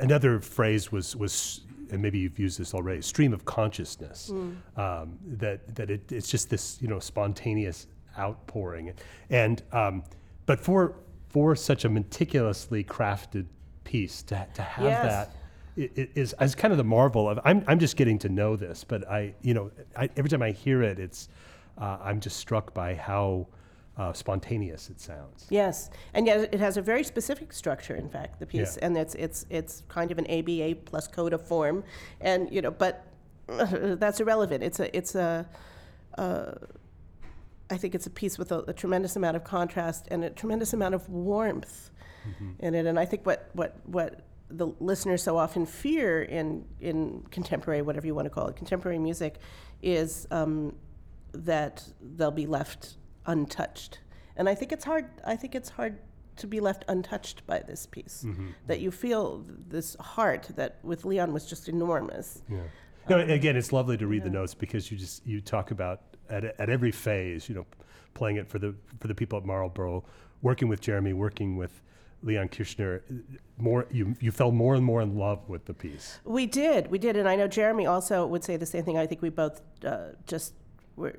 [0.00, 3.00] Another phrase was was, and maybe you've used this already.
[3.02, 4.30] Stream of consciousness.
[4.76, 7.86] Um, that that it, it's just this you know spontaneous
[8.18, 8.92] outpouring,
[9.30, 10.02] and um,
[10.46, 10.96] but for
[11.28, 13.46] for such a meticulously crafted
[13.84, 15.04] piece to to have Yes.
[15.06, 15.34] that.
[15.78, 18.56] i- i- Is, is kind of the marvel of I'm, I'm just getting to know
[18.56, 21.28] this, but I you know I, every time I hear it, it's
[21.78, 23.46] uh, I'm just struck by how
[23.98, 25.46] uh, spontaneous it sounds.
[25.50, 27.94] Yes, and yet it has a very specific structure.
[27.96, 28.86] In fact, the piece, Yeah.
[28.86, 31.82] and it's it's it's kind of an ABA plus coda form,
[32.20, 33.04] and you know, but
[33.48, 34.62] that's irrelevant.
[34.62, 35.48] It's a it's a.
[36.16, 36.52] Uh,
[37.70, 40.72] I think it's a piece with a, a tremendous amount of contrast and a tremendous
[40.72, 41.90] amount of warmth
[42.60, 42.86] in it.
[42.86, 48.06] And I think what what what the listeners so often fear in in contemporary, whatever
[48.06, 49.38] you want to call it, contemporary music,
[49.82, 50.74] is um,
[51.32, 52.97] that they'll be left
[53.28, 54.00] untouched.
[54.36, 55.06] And I think it's hard.
[55.24, 55.98] I think it's hard
[56.36, 58.26] to be left untouched by this piece.
[58.66, 62.42] That you feel this heart that with Leon was just enormous.
[62.48, 62.58] Yeah.
[63.08, 66.44] No, again, it's lovely to read the notes because you just you talk about at,
[66.44, 67.66] at every phase, you know,
[68.14, 70.04] playing it for the for the people at Marlboro,
[70.42, 71.80] working with Jeremy, working with
[72.22, 73.02] Leon Kirchner,
[73.56, 76.18] more you you fell more and more in love with the piece.
[76.24, 78.98] We did, we did, and I know Jeremy also would say the same thing.
[78.98, 80.54] I think we both uh, just
[80.96, 81.14] were,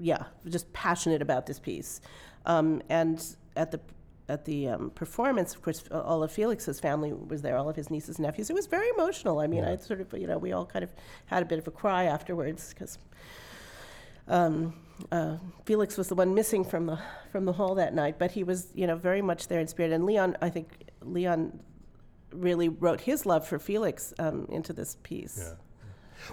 [0.00, 2.00] yeah, just passionate about this piece.
[2.46, 3.24] Um, and
[3.56, 3.80] at the
[4.28, 7.90] at the um, performance, of course, all of Felix's family was there, all of his
[7.90, 8.48] nieces and nephews.
[8.50, 9.40] It was very emotional.
[9.40, 10.92] I mean, I sort of, you know, we all kind of
[11.26, 12.98] had a bit of a cry afterwards because
[14.28, 14.74] um,
[15.10, 16.98] uh, Felix was the one missing from the
[17.30, 19.92] from the hall that night, but he was, you know, very much there in spirit.
[19.92, 21.60] And Leon, I think Leon
[22.32, 25.38] really wrote his love for Felix um, into this piece.
[25.38, 25.54] Yeah.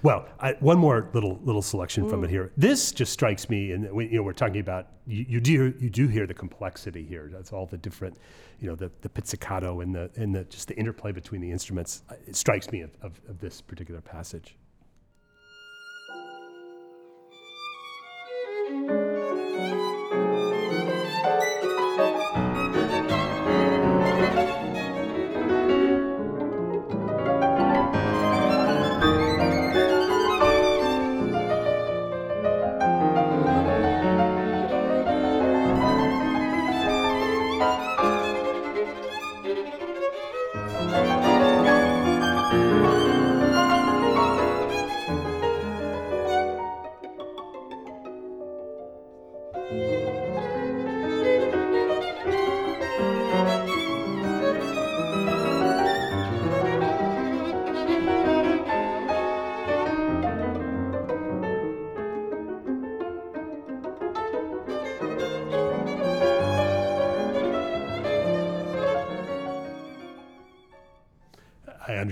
[0.03, 2.51] Well, I, one more little little selection from it here.
[2.57, 5.89] This just strikes me, and we, you know, we're talking about you, you do you
[5.89, 7.29] do hear the complexity here.
[7.31, 8.17] That's all the different,
[8.59, 12.03] you know, the, the pizzicato and the and the just the interplay between the instruments.
[12.09, 14.55] Uh, It strikes me of, of, of this particular passage.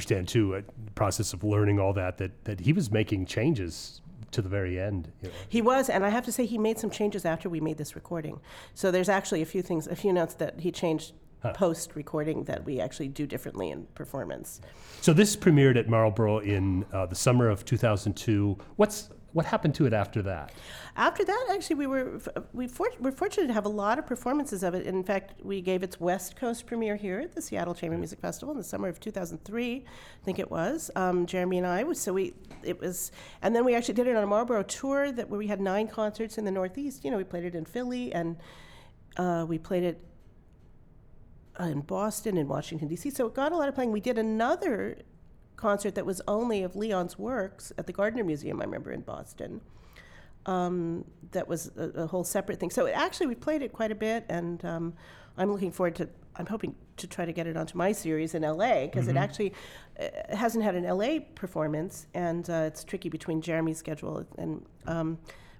[0.08, 4.02] Understand too, uh, the process of learning all that, that that he was making changes
[4.32, 5.12] to the very end.
[5.22, 5.36] You know.
[5.48, 7.96] He was, and I have to say, he made some changes after we made this
[7.96, 8.40] recording.
[8.74, 11.14] So there's actually a few things, a few notes that he changed
[11.54, 14.62] post recording that we actually do differently in performance.
[15.02, 18.58] So this premiered at Marlboro in uh, the summer of 2002.
[18.76, 20.52] What's what happened to it after that?
[20.96, 22.20] After that, actually, we were
[22.54, 24.86] we for, were fortunate to have a lot of performances of it.
[24.86, 28.54] In fact, we gave its West Coast premiere here at the Seattle Chamber Music Festival
[28.54, 30.90] in the summer of 2003, I think it was.
[30.96, 33.12] Um, Jeremy and I was so we it was,
[33.42, 35.88] and then we actually did it on a Marlboro tour that where we had nine
[35.88, 37.04] concerts in the Northeast.
[37.04, 38.38] You know, we played it in Philly and
[39.18, 40.04] uh, we played it
[41.60, 43.10] uh, in Boston and Washington D.C.
[43.10, 43.92] So it got a lot of playing.
[43.92, 44.98] We did another
[45.58, 48.62] concert that was only of Leon's works at the Gardner Museum.
[48.62, 49.62] I remember in Boston.
[50.46, 52.70] Um, that was a, a whole separate thing.
[52.70, 54.94] So it, actually, we played it quite a bit, and um,
[55.38, 56.08] I'm looking forward to.
[56.38, 59.54] I'm hoping to try to get it onto my series in LA because it actually
[60.00, 64.66] uh, hasn't had an LA performance, and uh, it's tricky between Jeremy's schedule and.
[64.86, 65.18] Um,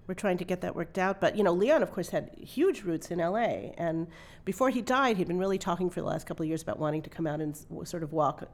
[0.08, 1.20] we're trying to get that worked out.
[1.20, 4.08] But you know, Leon, of course, had huge roots in LA, and
[4.46, 7.02] before he died, he'd been really talking for the last couple of years about wanting
[7.02, 8.48] to come out and sort of walk,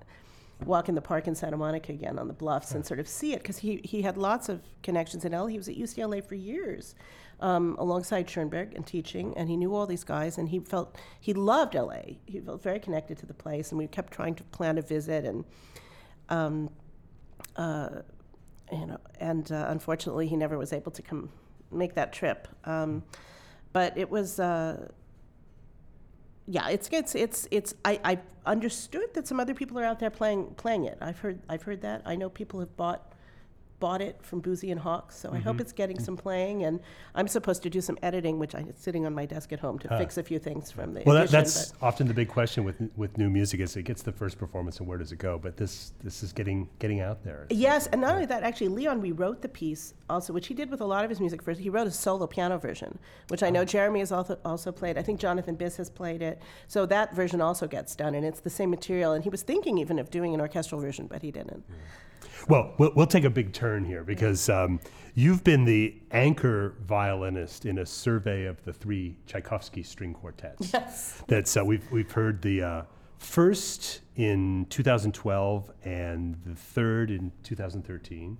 [0.65, 3.33] walk in the park in Santa Monica again on the bluffs and sort of see
[3.33, 5.47] it because he he had lots of connections in LA.
[5.47, 6.95] He was at UCLA for years.
[7.39, 11.33] Um, alongside Schoenberg and teaching, and he knew all these guys, and he felt he
[11.33, 12.15] loved LA.
[12.25, 15.25] He felt very connected to the place, and we kept trying to plan a visit,
[15.25, 15.43] and
[16.29, 16.69] um,
[17.57, 17.89] uh,
[18.71, 21.29] you know, and uh, unfortunately, he never was able to come
[21.71, 22.47] make that trip.
[22.65, 23.03] Um,
[23.71, 24.89] but it was, uh,
[26.47, 27.73] yeah, it's it's it's it's.
[27.85, 30.97] I I understood that some other people are out there playing playing it.
[31.01, 32.01] I've heard I've heard that.
[32.05, 33.12] I know people have bought
[33.83, 35.63] bought it from Boosey and Hawkes, so I hope mm-hmm.
[35.63, 36.63] it's getting some playing.
[36.63, 36.79] And
[37.15, 39.89] I'm supposed to do some editing, which I'm sitting on my desk at home to
[39.97, 42.63] fix a few things from the Well, that, edition, that's but- often the big question
[42.63, 45.37] with with new music is it gets the first performance and where does it go?
[45.37, 47.45] But this this is getting getting out there.
[47.49, 50.79] Yes, and not only that, actually, Leon rewrote the piece also, which he did with
[50.79, 51.59] a lot of his music first.
[51.59, 53.75] He wrote a solo piano version, which I know uh-huh.
[53.75, 54.97] Jeremy has also, also played.
[54.97, 56.41] I think Jonathan Biss has played it.
[56.69, 59.11] So that version also gets done, and it's the same material.
[59.11, 61.65] And he was thinking even of doing an orchestral version, but he didn't.
[62.49, 64.79] Well, we'll, we'll take a big turn turn here because um,
[65.15, 70.71] you've been the anchor violinist in a survey of the three Tchaikovsky string quartets.
[70.71, 71.23] Yes.
[71.27, 72.81] That's uh, we've we've heard the uh,
[73.17, 78.37] first in 2012 and the third in 2013,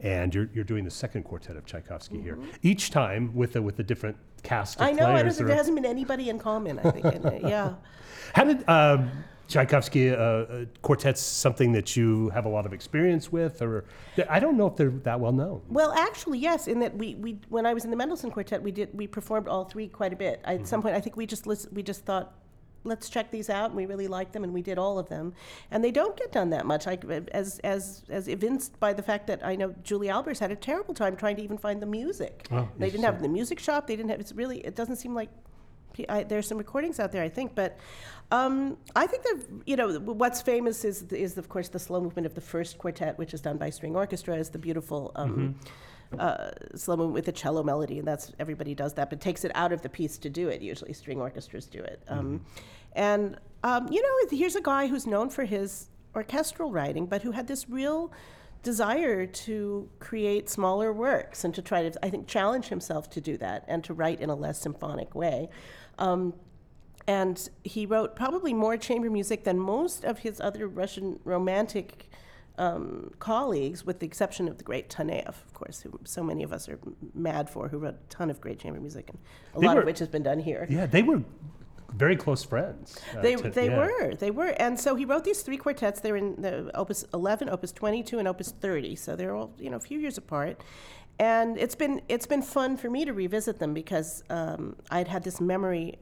[0.00, 2.38] and you're you're doing the second quartet of Tchaikovsky here.
[2.62, 4.96] Each time with a with a different cast of Mm-hmm.
[4.96, 5.14] I know.
[5.14, 6.78] I don't think there hasn't been anybody in common.
[6.78, 7.06] I think.
[7.06, 7.74] in it, yeah.
[8.34, 9.10] How did um,
[9.48, 13.84] Tchaikovsky uh, uh, quartets something that you have a lot of experience with, or
[14.28, 15.62] I don't know if they're that well known.
[15.68, 16.66] Well, actually, yes.
[16.66, 19.48] In that we, we when I was in the Mendelssohn Quartet, we did we performed
[19.48, 20.40] all three quite a bit.
[20.44, 22.32] I, At some point, I think we just lis- we just thought,
[22.84, 25.34] let's check these out, and we really liked them, and we did all of them.
[25.70, 26.86] And they don't get done that much.
[26.86, 26.98] I,
[27.32, 30.94] as as as evinced by the fact that I know Julie Albers had a terrible
[30.94, 32.46] time trying to even find the music.
[32.50, 33.86] Oh, they didn't have the music shop.
[33.86, 34.20] They didn't have.
[34.20, 34.58] It's really.
[34.60, 35.28] It doesn't seem like.
[36.08, 37.78] I, there's some recordings out there, I think, but
[38.30, 42.26] um, I think that you know what's famous is is of course the slow movement
[42.26, 45.54] of the first quartet, which is done by string orchestra, is the beautiful um,
[46.18, 49.52] uh, slow movement with a cello melody, and that's everybody does that, but takes it
[49.54, 50.62] out of the piece to do it.
[50.62, 52.02] Usually, string orchestras do it.
[52.08, 52.44] Um,
[52.94, 57.32] And um, you know, here's a guy who's known for his orchestral writing, but who
[57.32, 58.12] had this real
[58.62, 63.36] desire to create smaller works and to try to, I think, challenge himself to do
[63.38, 65.48] that and to write in a less symphonic way.
[65.98, 66.34] Um,
[67.06, 72.08] and he wrote probably more chamber music than most of his other Russian romantic
[72.56, 76.52] um, colleagues, with the exception of the great Taneyev, of course, who so many of
[76.52, 76.78] us are
[77.12, 79.18] mad for, who wrote a ton of great chamber music, and
[79.54, 80.66] a They lot were- of which has been done here.
[80.70, 81.22] Yeah, they were
[81.96, 82.98] very close friends.
[83.16, 83.78] uh, They, to- they yeah.
[83.78, 84.48] were, they were.
[84.58, 86.00] And so he wrote these three quartets.
[86.00, 88.96] They're in the Opus 11, Opus 22, and Opus 30.
[88.96, 90.62] So they're all, you know, a few years apart.
[91.18, 95.22] And it's been, it's been fun for me to revisit them because um, I'd had
[95.22, 95.98] this memory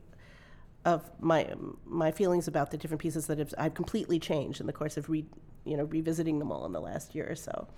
[0.85, 1.53] of my,
[1.87, 5.09] my feelings about the different pieces that have, I've completely changed in the course of
[5.11, 5.27] re,
[5.65, 7.69] you know, revisiting them all in the last year or so.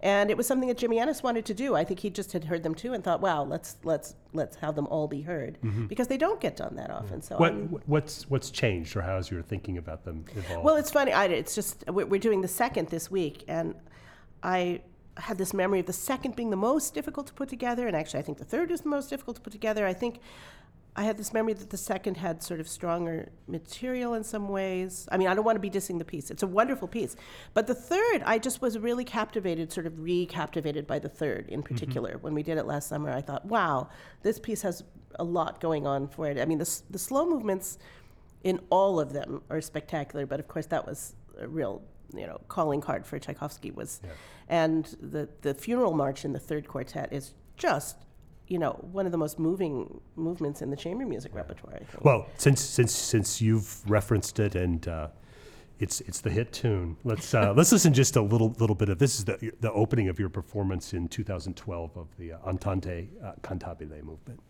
[0.00, 1.76] And it was something that Jimmy Ehnes wanted to do.
[1.76, 4.74] I think he just had heard them too and thought, wow, let's, let's, let's have
[4.74, 5.86] them all be heard mm-hmm.
[5.86, 7.22] because they don't get done that often.
[7.22, 10.64] So What I'm- what's what's changed, or how has your thinking about them evolved?
[10.64, 11.12] well, it's funny.
[11.12, 13.74] I, it's just we're we're doing the second this week, and
[14.42, 14.80] I
[15.18, 18.20] had this memory of the second being the most difficult to put together, and actually,
[18.20, 19.86] I think the third is the most difficult to put together.
[19.86, 20.20] I think
[20.94, 25.08] I had this memory that the second had sort of stronger material in some ways.
[25.10, 27.16] I mean, I don't want to be dissing the piece; it's a wonderful piece.
[27.54, 31.62] But the third, I just was really captivated, sort of re-captivated by the third in
[31.62, 31.74] mm-hmm.
[31.74, 32.18] particular.
[32.18, 33.88] When we did it last summer, I thought, wow,
[34.22, 34.84] this piece has
[35.18, 36.38] a lot going on for it.
[36.38, 37.78] I mean, the the slow movements
[38.44, 40.26] in all of them are spectacular.
[40.26, 41.82] But of course, that was a real,
[42.14, 44.02] you know, calling card for Tchaikovsky was,
[44.48, 47.96] and the the funeral march in the third quartet is just,
[48.48, 51.80] you know, one of the most moving movements in the chamber music repertoire.
[52.02, 55.08] Well, since since since you've referenced it and uh,
[55.78, 58.98] it's it's the hit tune, let's uh, let's listen just a little little bit of
[58.98, 59.18] this.
[59.18, 63.08] Is the the opening of your performance in 2012 of the uh, Andante
[63.42, 64.40] Cantabile movement.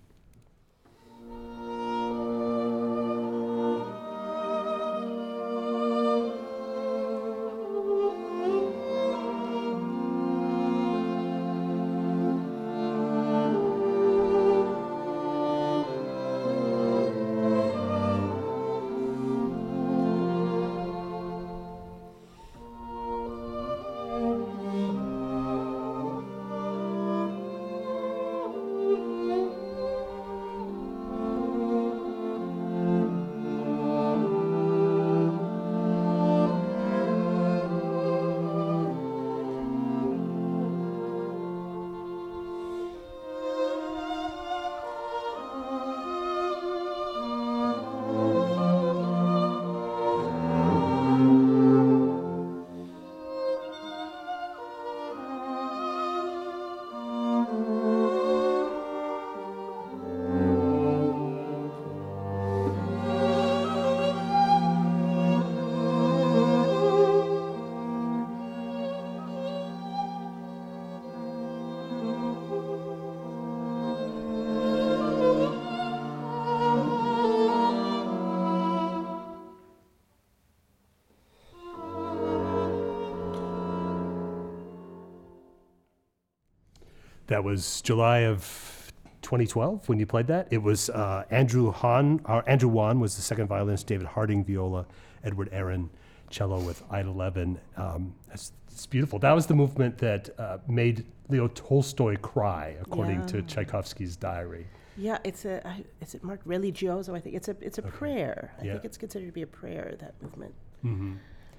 [87.32, 90.48] That was July of 2012 when you played that.
[90.50, 94.84] It was uh, Andrew Hahn, or Andrew Wan was the second violinist, David Harding viola,
[95.24, 95.88] Edward Arron
[96.28, 97.58] cello with Ida Levin.
[97.78, 99.18] Um, that's, it's beautiful.
[99.18, 104.66] That was the movement that uh, made Leo Tolstoy cry, according to Tchaikovsky's diary.
[104.98, 107.16] yeah, it's a I- is it marked religioso?
[107.16, 108.52] I think it's a it's a prayer.
[108.60, 108.72] I Yeah.
[108.72, 109.94] think it's considered to be a prayer.
[110.00, 110.54] That movement.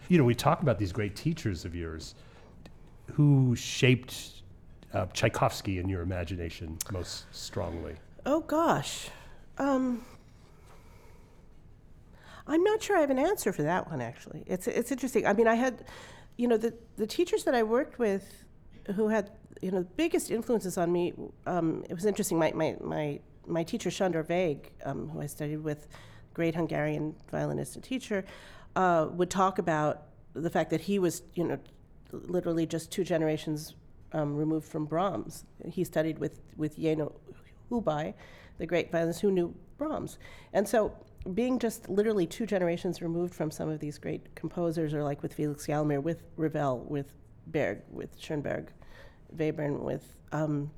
[0.08, 2.14] You know, we talk about these great teachers of yours
[3.14, 4.43] who shaped
[4.94, 7.96] uh, Tchaikovsky in your imagination most strongly?
[8.26, 9.10] Oh gosh.
[9.58, 10.04] Um,
[12.48, 14.44] I'm not sure I have an answer for that one actually.
[14.48, 15.26] It's it's interesting.
[15.26, 15.86] I mean, I had,
[16.38, 18.44] you know, the the teachers that I worked with,
[18.96, 19.32] who had
[19.62, 21.14] you know the biggest influences on me.
[21.46, 22.38] Um, it was interesting.
[22.38, 25.88] My my my my teacher Sándor Végh, um, who I studied with,
[26.34, 28.26] great Hungarian violinist and teacher,
[28.76, 31.60] uh, would talk about the fact that he was you know
[32.12, 33.74] literally just two generations
[34.14, 35.46] um, removed from Brahms.
[35.66, 37.12] He studied with with Jenő
[37.70, 38.14] Hubay,
[38.58, 40.18] the great violinist who knew Brahms,
[40.54, 40.94] and so
[41.34, 45.34] being just literally two generations removed from some of these great composers, or like with
[45.34, 47.14] Felix Galimir, with Ravel, with
[47.48, 48.72] Berg, with Schoenberg,
[49.36, 50.72] Webern, with um,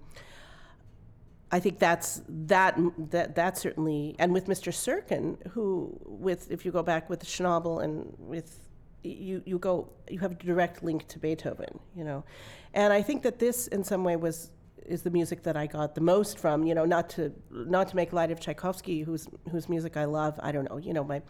[1.51, 2.77] I think that's that
[3.11, 4.71] that that certainly, and with Mr.
[4.73, 8.64] Serkin, who with if you go back with Schnabel and with
[9.05, 12.23] you you go you have a direct link to Beethoven, you know,
[12.73, 14.51] and I think that this in some way was
[14.85, 16.63] is the music that I got the most from.
[16.63, 20.39] You know, not to not to make light of Tchaikovsky, whose whose music I love.
[20.41, 20.77] I don't know.
[20.77, 21.21] You know, my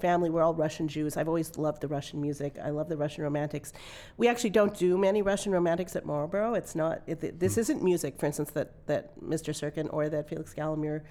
[0.00, 1.16] family we're all Russian Jews.
[1.16, 2.56] I've always loved the Russian music.
[2.62, 3.72] I love the Russian romantics.
[4.16, 6.54] We actually don't do many Russian romantics at Marlboro.
[6.54, 7.02] It's not.
[7.06, 9.54] It, this isn't music, for instance, that that Mr.
[9.54, 11.02] Serkin or that Felix Galimir.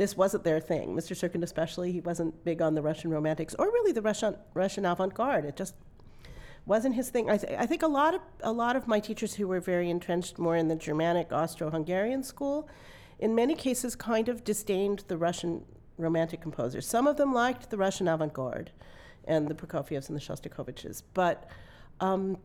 [0.00, 0.96] This wasn't their thing.
[0.96, 1.14] Mr.
[1.14, 5.44] Serkin, especially, he wasn't big on the Russian romantics or really the Russian Russian avant-garde.
[5.44, 5.74] It just
[6.64, 7.28] wasn't his thing.
[7.28, 9.90] I, th- I think a lot of a lot of my teachers who were very
[9.90, 12.66] entrenched more in the Germanic Austro-Hungarian school,
[13.18, 15.66] in many cases, kind of disdained the Russian
[15.98, 16.86] romantic composers.
[16.86, 18.70] Some of them liked the Russian avant-garde,
[19.26, 21.46] and the Prokofievs and the Shostakoviches, but.
[22.00, 22.38] Um,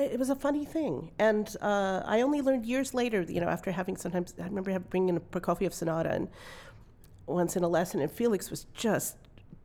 [0.00, 3.22] it was a funny thing, and uh, I only learned years later.
[3.22, 6.28] You know, after having sometimes I remember bringing a Prokofiev sonata and
[7.26, 9.16] once in a lesson, and Felix was just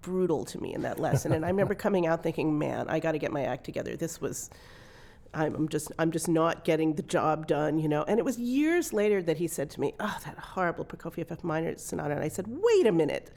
[0.04, 1.32] brutal to me in that lesson.
[1.34, 3.96] and I remember coming out thinking, man, I got to get my act together.
[3.96, 4.52] This was,
[5.34, 8.04] I'm just, I'm just not getting the job done, you know.
[8.04, 11.44] And it was years later that he said to me, oh, that horrible Prokofiev F
[11.44, 12.14] minor sonata.
[12.14, 13.32] And I said, wait a minute,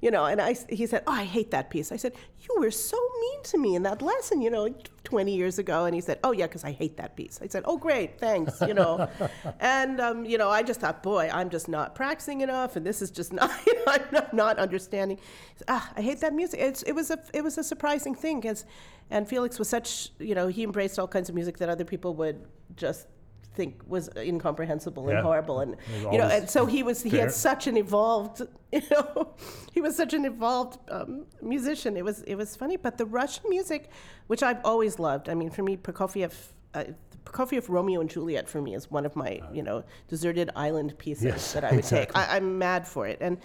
[0.00, 0.24] you know.
[0.24, 1.92] And I, he said, oh, I hate that piece.
[1.92, 4.72] I said, you were so mean to me in that lesson, you know,
[5.12, 5.84] 20 years ago.
[5.84, 7.38] And he said, oh yeah, because I hate that piece.
[7.42, 9.10] I said, oh great, thanks, you know.
[9.60, 13.02] and um, you know, I just thought, boy, I'm just not practicing enough, and this
[13.02, 15.18] is just not, you know, I'm not, not understanding.
[15.56, 16.60] Said, ah, I hate that music.
[16.60, 18.64] It's, it was a, it was a surprising thing, because,
[19.10, 22.14] and Felix was such, you know, he embraced all kinds of music that other people
[22.14, 23.06] would just
[23.54, 25.22] think was incomprehensible and Yeah.
[25.22, 25.76] horrible and
[26.10, 28.40] you know and so he was he fair- had such an evolved
[28.72, 29.34] you know
[29.72, 33.44] he was such an evolved um, musician it was it was funny but the russian
[33.50, 33.90] music
[34.28, 36.32] which i've always loved i mean for me prokofiev
[36.74, 36.84] uh,
[37.24, 41.24] Prokofiev Romeo and Juliet for me is one of my, you know, deserted island pieces
[41.24, 42.06] Yes, that I would exactly.
[42.20, 42.28] take.
[42.30, 43.38] I, I'm mad for it, and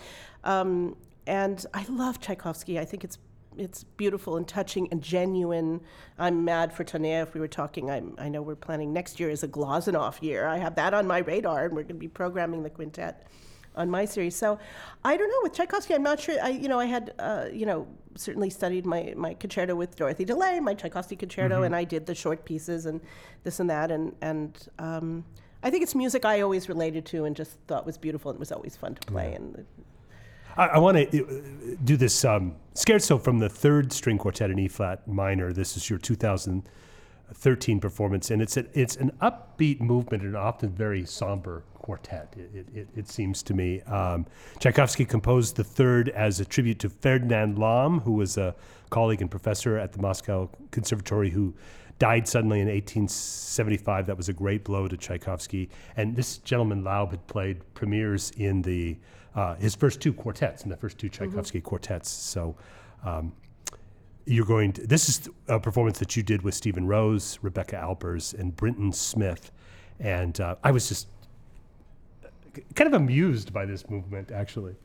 [0.43, 0.95] um,
[1.28, 2.80] and I love Tchaikovsky.
[2.80, 3.20] I think it's
[3.60, 5.82] it's beautiful and touching and genuine.
[6.18, 7.24] I'm mad for Taneyev.
[7.24, 10.47] If we were talking, I'm, I know we're planning next year is a Glazunov year.
[10.47, 13.28] I have that on my radar, and we're going to be programming the quintet
[13.76, 14.36] on my series.
[14.36, 14.60] So
[15.03, 15.93] I don't know with Tchaikovsky.
[15.93, 16.36] I'm not sure.
[16.41, 20.26] I you know I had uh, you know certainly studied my my concerto with Dorothy
[20.26, 22.99] DeLay, my Tchaikovsky concerto, and I did the short pieces and
[23.43, 24.68] this and that, and and.
[24.80, 25.24] Um,
[25.64, 28.51] I think it's music I always related to and just thought was beautiful and was
[28.51, 29.34] always fun to play.
[29.34, 29.66] And
[30.58, 34.68] I, I want to do this um, scherzo from the third string quartet in E
[34.68, 35.53] flat minor.
[35.53, 41.05] This is your 2013 performance, and it's a, it's an upbeat movement and often very
[41.05, 42.34] somber quartet.
[42.36, 43.82] It, it, it seems to me.
[43.82, 44.26] Um,
[44.60, 48.55] Tchaikovsky composed the third as a tribute to Ferdinand Laub, who was a
[48.89, 51.53] colleague and professor at the Moscow Conservatory who
[51.99, 54.05] died suddenly in 1875.
[54.05, 55.70] That was a great blow to Tchaikovsky.
[55.95, 58.97] And this gentleman Laub had played premieres in the
[59.38, 62.09] uh, his first two quartets, and the first two Tchaikovsky quartets.
[62.09, 62.55] So
[63.05, 63.31] um,
[64.25, 64.88] you're going to.
[64.88, 69.51] This is a performance that you did with Stephen Rose, Rebecca Albers, and Brinton Smith.
[69.99, 71.07] And uh, I was just
[72.75, 74.75] kind of amused by this movement, actually.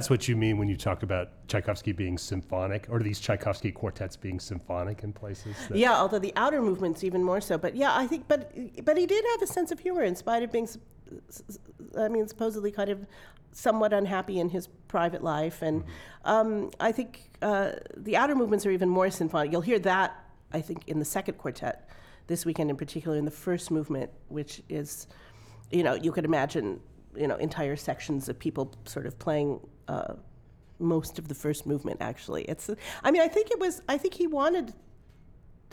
[0.00, 4.16] That's what you mean when you talk about Tchaikovsky being symphonic, or these Tchaikovsky quartets
[4.16, 5.54] being symphonic in places.
[5.74, 7.58] Yeah, although the outer movements even more so.
[7.58, 8.50] But yeah, I think, but
[8.82, 10.66] but he did have a sense of humor in spite of being,
[11.98, 13.04] I mean, supposedly kind of
[13.52, 15.60] somewhat unhappy in his private life.
[15.60, 15.84] And
[16.24, 19.52] um, I think uh, the outer movements are even more symphonic.
[19.52, 21.90] You'll hear that, I think, in the second quartet
[22.26, 25.08] this weekend, in particular, in the first movement, which is,
[25.70, 26.80] you know, you could imagine,
[27.14, 29.60] you know, entire sections of people sort of playing.
[29.92, 30.14] Uh,
[30.78, 32.70] most of the first movement, actually, it's.
[33.06, 33.74] I mean, I think it was.
[33.94, 34.72] I think he wanted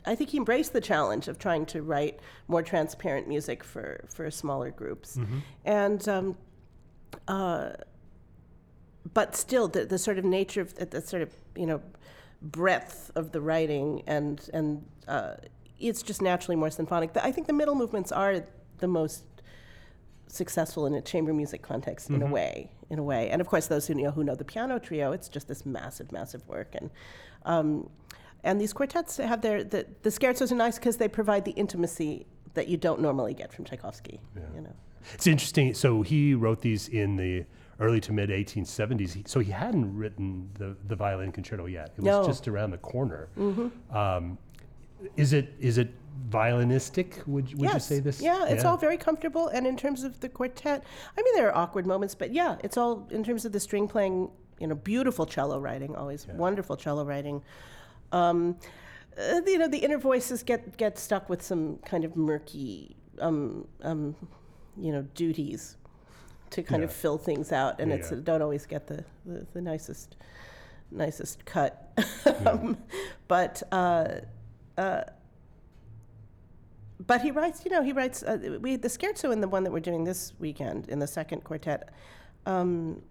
[0.07, 4.31] I think he embraced the challenge of trying to write more transparent music for, for
[4.31, 5.17] smaller groups.
[5.65, 6.37] And, um,
[7.27, 7.71] uh,
[9.13, 11.81] but still, the, the sort of nature of the, the sort of, you know,
[12.41, 15.35] breadth of the writing and, and uh,
[15.79, 17.15] it's just naturally more symphonic.
[17.17, 18.43] I think the middle movements are
[18.77, 19.23] the most
[20.27, 23.29] successful in a chamber music context in a way, in a way.
[23.29, 26.11] And of course, those who know who know the piano trio, it's just this massive,
[26.11, 26.75] massive work.
[26.75, 26.89] And
[27.45, 27.89] um,
[28.43, 32.25] and these quartets have their the, the scherzos are nice because they provide the intimacy
[32.53, 34.19] that you don't normally get from Tchaikovsky.
[34.55, 34.75] You know.
[35.13, 35.73] It's interesting.
[35.73, 37.45] So he wrote these in the
[37.79, 39.27] early to mid 1870s.
[39.27, 41.93] So he hadn't written the, the violin concerto yet.
[41.97, 42.25] It was No.
[42.25, 43.29] just around the corner.
[43.91, 44.37] Um,
[45.15, 45.93] is it is it
[46.29, 47.25] violinistic?
[47.27, 48.21] Would would you say this?
[48.21, 49.47] Yeah, it's all very comfortable.
[49.47, 50.83] And in terms of the quartet,
[51.17, 53.87] I mean, there are awkward moments, but yeah, it's all in terms of the string
[53.87, 54.29] playing.
[54.59, 57.43] You know, beautiful cello writing, always wonderful cello writing.
[58.11, 58.57] Um,
[59.17, 63.67] uh, you know, the inner voices get get stuck with some kind of murky, um,
[63.83, 64.15] um,
[64.75, 65.77] you know, duties
[66.51, 68.19] to kind of fill things out, and Yeah, it's yeah.
[68.23, 70.15] don't always get the, the, the nicest
[70.91, 71.91] nicest cut.
[72.45, 72.77] um,
[73.27, 74.07] but uh,
[74.77, 75.01] uh,
[77.05, 78.23] but he writes, you know, he writes.
[78.23, 81.43] Uh, we the scherzo in the one that we're doing this weekend in the second
[81.43, 81.89] quartet.
[82.45, 83.01] Um,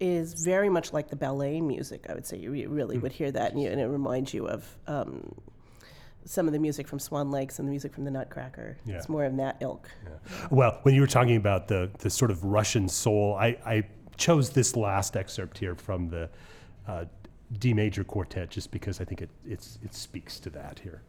[0.00, 2.06] is very much like the ballet music.
[2.08, 4.48] I would say you re- really would hear that, and, you, and it reminds you
[4.48, 5.32] of um,
[6.24, 8.78] some of the music from Swan Lakes and the music from the Nutcracker.
[8.84, 8.96] Yeah.
[8.96, 9.88] It's more of that ilk.
[10.50, 13.84] Well, when you were talking about the the sort of Russian soul, I, I
[14.16, 16.28] chose this last excerpt here from the
[16.88, 17.04] uh,
[17.58, 21.02] D major quartet just because I think it it's, it speaks to that here.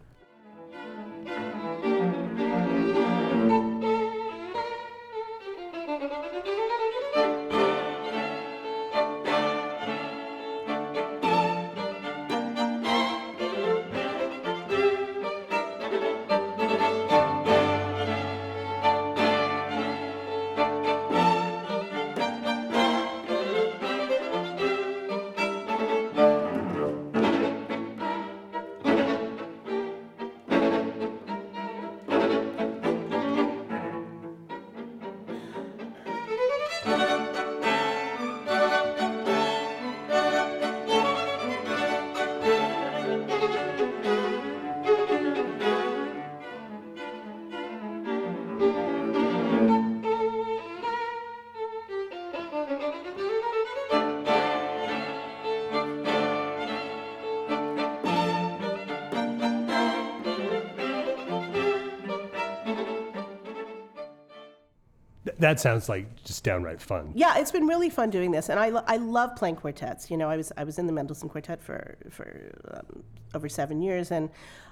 [65.54, 67.12] That sounds like just downright fun.
[67.16, 70.10] Yeah, it's been really fun doing this, and I, lo- I love playing quartets.
[70.10, 73.82] You know, I was I was in the Mendelssohn Quartet for for um, over seven
[73.82, 74.30] years, and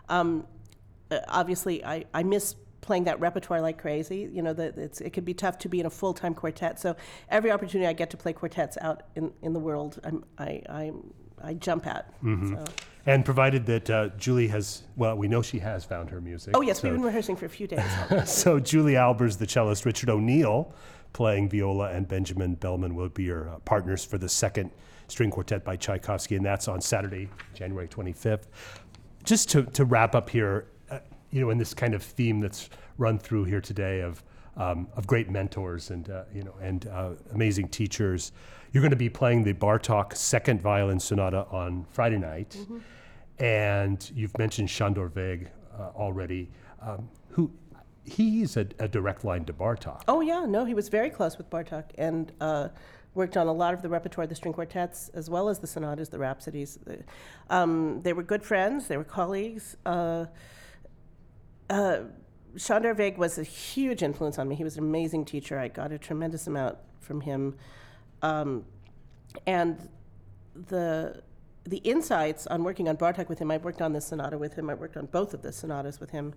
[0.10, 0.46] um,
[1.12, 4.30] uh, obviously I, I miss playing that repertoire like crazy.
[4.32, 6.80] You know, it's it can be tough to be in a full time quartet.
[6.80, 6.96] So
[7.30, 10.92] every opportunity I get to play quartets out in, in the world, I'm, I I
[11.44, 12.12] I jump at.
[12.50, 12.64] So.
[13.06, 16.56] And provided that uh, Julie has, well, we know she has found her music.
[16.56, 17.84] Oh yes, so- we've been rehearsing for a few days.
[18.26, 20.74] so Julie Albers, the cellist, Richard O'Neill
[21.14, 24.72] playing viola, and Benjamin Beilman will be your uh, partners for the second
[25.08, 28.46] string quartet by Tchaikovsky, and that's on Saturday, January 25th.
[29.24, 31.00] Just to, to wrap up here, uh,
[31.32, 34.24] you know, in this kind of theme that's run through here today of
[34.58, 38.32] um, of great mentors and uh, you know and uh, amazing teachers,
[38.72, 42.58] you're going to be playing the Bartok Second Violin Sonata on Friday night,
[43.40, 45.48] and you've mentioned Sándor Végh
[45.78, 46.50] uh, already,
[46.82, 47.52] um, who
[48.06, 50.02] he's a, a direct line to Bartok.
[50.08, 52.70] Oh yeah, no, he was very close with Bartok and uh,
[53.14, 56.10] worked on a lot of the repertoire, the string quartets, as well as the sonatas,
[56.10, 56.80] the rhapsodies.
[57.50, 58.88] Um, they were good friends.
[58.88, 59.78] They were colleagues.
[59.86, 60.26] Uh,
[61.70, 62.00] uh,
[62.56, 64.56] Sándor Végh was a huge influence on me.
[64.56, 65.58] He was an amazing teacher.
[65.58, 67.56] I got a tremendous amount from him,
[68.22, 68.66] um,
[69.48, 69.90] and
[70.68, 71.22] the
[71.64, 73.52] the insights on working on Bartok with him.
[73.52, 74.70] I worked on this sonata with him.
[74.70, 76.34] I worked on both of the sonatas with him,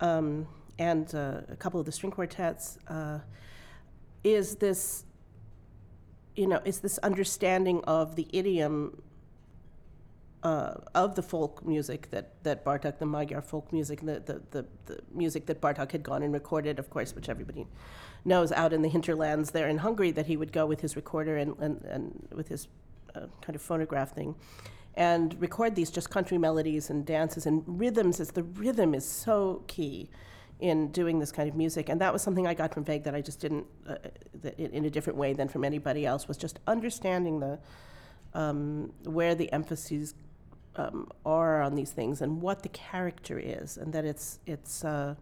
[0.00, 0.46] um,
[0.78, 2.78] and uh, a couple of the string quartets.
[2.88, 3.20] Uh,
[4.24, 5.04] is this
[6.36, 9.02] you know, is this understanding of the idiom
[10.46, 14.64] uh, of the folk music that, that Bartok, the Magyar folk music, the, the, the,
[14.86, 17.66] the music that Bartok had gone and recorded, of course, which everybody
[18.24, 21.36] knows out in the hinterlands there in Hungary, that he would go with his recorder
[21.36, 22.68] and, and, and with his
[23.16, 24.36] uh, kind of phonograph thing
[24.94, 29.64] and record these just country melodies and dances and rhythms as the rhythm is so
[29.66, 30.08] key
[30.60, 31.88] in doing this kind of music.
[31.88, 33.96] And that was something i got from Végh that i just didn't uh,
[34.56, 37.58] in a different way than from anybody else was just understanding the
[38.32, 40.14] um, where the emphases
[40.76, 45.14] um, are on these things and what the character is and that it's it's uh,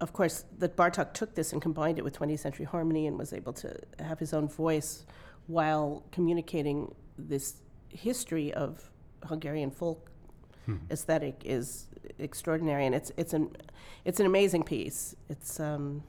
[0.00, 3.32] of course that bartok took this and combined it with 20th century harmony and was
[3.32, 5.04] able to have his own voice
[5.46, 7.56] while communicating this
[7.88, 8.90] history of
[9.24, 10.10] hungarian folk
[10.90, 11.86] aesthetic is
[12.18, 13.56] extraordinary, and it's it's an
[14.04, 15.14] it's an amazing piece.
[15.28, 16.02] It's um,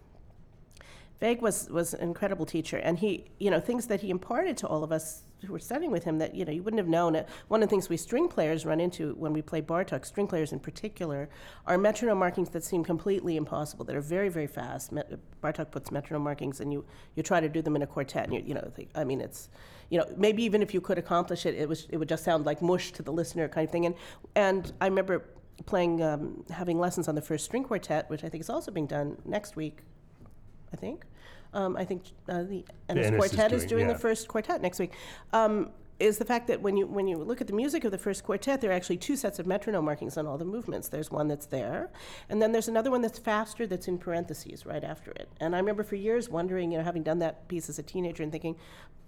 [1.21, 4.67] Végh was was an incredible teacher, and he you know things that he imparted to
[4.67, 7.15] all of us were studying with him that you know you wouldn't have known.
[7.15, 7.27] it.
[7.47, 10.51] One of the things we string players run into when we play Bartok, string players
[10.51, 11.29] in particular,
[11.65, 13.85] are metronome markings that seem completely impossible.
[13.85, 14.91] That are very very fast.
[14.91, 16.85] Met, Bartok puts metronome markings, and you
[17.15, 19.49] you try to do them in a quartet, and you you know I mean it's
[19.89, 22.45] you know, maybe even if you could accomplish it, it was it would just sound
[22.45, 23.85] like mush to the listener, kind of thing.
[23.85, 23.95] And
[24.35, 25.25] and I remember
[25.65, 28.87] playing, um, having lessons on the first string quartet, which I think is also being
[28.87, 29.79] done next week.
[30.73, 31.05] I think.
[31.55, 33.93] Um, I think uh, the Ehnes Ehnes is Quartet is doing- doing yeah.
[33.93, 34.93] the first quartet next week.
[35.33, 37.97] Um, is the fact that when you when you look at the music of the
[37.97, 40.89] first quartet, there are actually two sets of metronome markings on all the movements.
[40.89, 41.89] There's one that's there,
[42.29, 45.29] and then there's another one that's faster that's in parentheses right after it.
[45.39, 48.23] And I remember for years wondering, you know, having done that piece as a teenager
[48.23, 48.57] and thinking,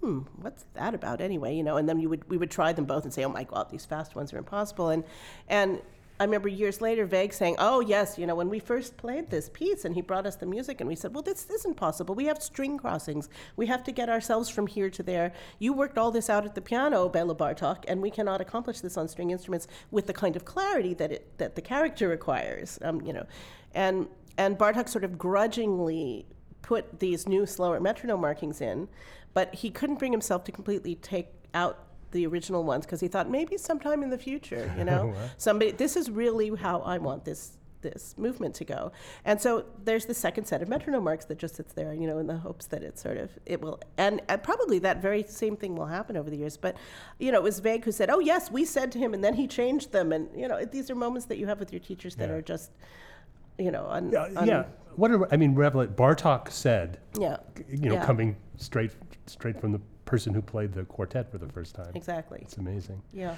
[0.00, 1.54] hmm, what's that about anyway?
[1.54, 3.44] You know, and then you would we would try them both and say, oh my
[3.44, 4.88] God, these fast ones are impossible.
[4.88, 5.04] And
[5.48, 5.82] and
[6.20, 9.48] I remember years later, Végh saying, "Oh yes, you know, when we first played this
[9.48, 12.14] piece, and he brought us the music, and we said, well, this isn't possible.
[12.14, 13.28] We have string crossings.
[13.56, 15.32] We have to get ourselves from here to there.
[15.58, 18.96] You worked all this out at the piano, Bela Bartok, and we cannot accomplish this
[18.96, 22.78] on string instruments with the kind of clarity that it that the character requires.
[22.82, 23.26] Um, you know,
[23.74, 26.26] and and Bartok sort of grudgingly
[26.62, 28.88] put these new slower metronome markings in,
[29.34, 33.30] but he couldn't bring himself to completely take out the original ones because he thought
[33.30, 37.52] maybe sometime in the future, you know, somebody this is really how I want this
[37.80, 38.90] this movement to go.
[39.24, 42.18] And so there's the second set of metronome marks that just sits there, you know,
[42.18, 45.56] in the hopes that it sort of it will and, and probably that very same
[45.56, 46.56] thing will happen over the years.
[46.56, 46.76] But
[47.20, 49.34] you know, it was Végh who said, "Oh yes, we said to him, and then
[49.34, 52.16] he changed them." And you know, these are moments that you have with your teachers
[52.16, 52.34] that Yeah.
[52.36, 52.72] are just,
[53.58, 54.64] you know, un, Yeah, un- yeah.
[54.96, 57.36] What are, I mean, Revelant Bartok said, yeah,
[57.68, 58.04] you know, Yeah.
[58.04, 58.90] coming straight
[59.26, 61.92] straight from the person who played the quartet for the first time.
[61.94, 63.02] exactly, It's amazing.
[63.12, 63.34] yeah.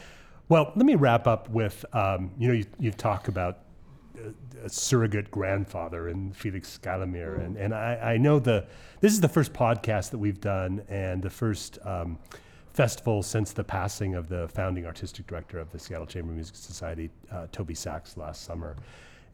[0.48, 3.58] Well, let me wrap up with um, you know you, you've talked about
[4.16, 4.30] uh,
[4.64, 8.66] a surrogate grandfather in Felix Galimir, and and I, I know the
[9.00, 12.18] this is the first podcast that we've done and the first um,
[12.72, 17.10] festival since the passing of the founding artistic director of the Seattle Chamber Music Society,
[17.30, 18.76] uh, Toby Saks, last summer.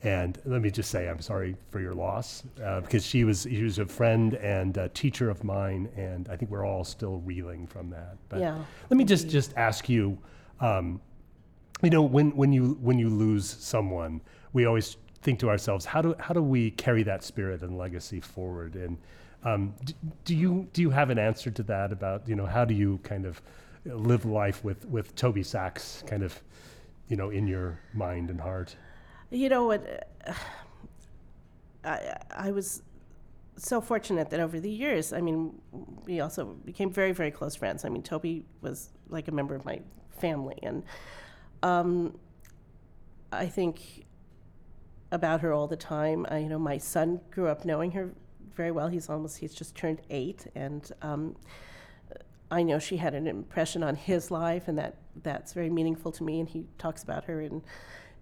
[0.07, 3.65] And let me just say, I'm sorry for your loss uh, because she was she
[3.65, 7.67] was a friend and a teacher of mine, and I think we're all still reeling
[7.67, 8.17] from that.
[8.29, 8.57] But Yeah,
[8.89, 10.17] let me just just ask you,
[10.61, 11.01] um,
[11.83, 14.21] you know, when when you when you lose someone,
[14.53, 18.21] we always think to ourselves, how do how do we carry that spirit and legacy
[18.21, 18.77] forward?
[18.77, 18.99] And
[19.43, 19.95] um, d-
[20.25, 23.01] do you do you have an answer to that about you know how do you
[23.03, 23.43] kind of
[23.85, 26.41] live life with with Toby Saks kind of
[27.09, 28.77] you know in your mind and heart?
[29.31, 30.09] You know what?
[31.85, 32.83] I, I was
[33.57, 35.61] so fortunate that over the years, I mean,
[36.05, 37.85] we also became very, very close friends.
[37.85, 40.59] I mean, Toby was like a member of my family.
[40.63, 40.83] And
[41.63, 42.19] um,
[43.33, 44.07] I think
[45.11, 46.27] about her all the time.
[46.29, 48.11] I, you know, my son grew up knowing her
[48.55, 48.89] very well.
[48.89, 50.47] He's almost, he's just turned eight.
[50.55, 51.37] And um,
[52.51, 56.25] I know she had an impression on his life, and that that's very meaningful to
[56.25, 56.41] me.
[56.41, 57.63] And he talks about her, and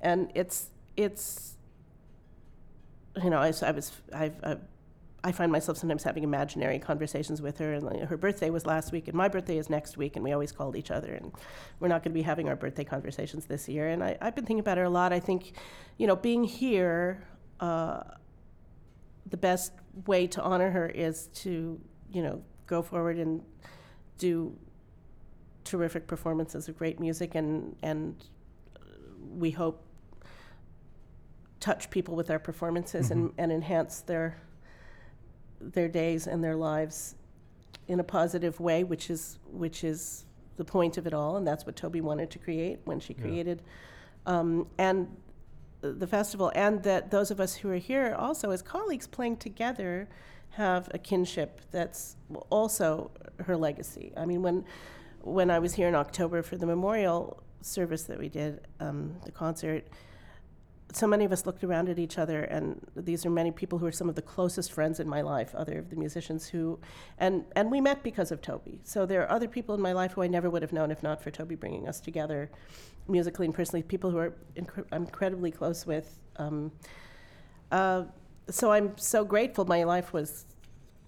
[0.00, 1.56] and it's it's
[3.22, 4.56] you know I, I was I've, i
[5.26, 9.08] I find myself sometimes having imaginary conversations with her, and her birthday was last week,
[9.08, 11.32] and my birthday is next week, and we always called each other, and
[11.80, 13.88] we're not going to be having our birthday conversations this year.
[13.88, 15.14] And I, I've been thinking about her a lot.
[15.14, 15.54] I think,
[15.96, 17.24] you know, being here,
[17.58, 18.02] uh,
[19.30, 19.72] the best
[20.06, 21.80] way to honor her is to,
[22.12, 23.40] you know, go forward and
[24.18, 24.54] do
[25.64, 28.22] terrific performances of great music, and and
[29.38, 29.83] we hope
[31.64, 34.36] touch people with our performances and, and enhance their
[35.58, 37.14] their days and their lives
[37.88, 40.26] in a positive way, which is which is
[40.58, 43.62] the point of it all, and that's what Toby wanted to create when she created,
[44.26, 45.08] um, and
[45.80, 50.06] the festival, and that those of us who are here also as colleagues playing together
[50.50, 52.16] have a kinship that's
[52.50, 53.10] also
[53.46, 54.12] her legacy.
[54.18, 54.66] I mean, when
[55.22, 59.32] when I was here in October for the memorial service that we did, um, the
[59.32, 59.88] concert,
[60.92, 63.86] so many of us looked around at each other, and these are many people who
[63.86, 66.78] are some of the closest friends in my life, other of the musicians who,
[67.18, 68.80] and and we met because of Toby.
[68.84, 71.02] So there are other people in my life who I never would have known if
[71.02, 72.50] not for Toby bringing us together,
[73.08, 73.82] musically and personally.
[73.82, 76.20] People who are incre- I'm incredibly close with.
[76.36, 76.70] Um,
[77.72, 78.04] uh,
[78.48, 79.64] so I'm so grateful.
[79.64, 80.44] My life was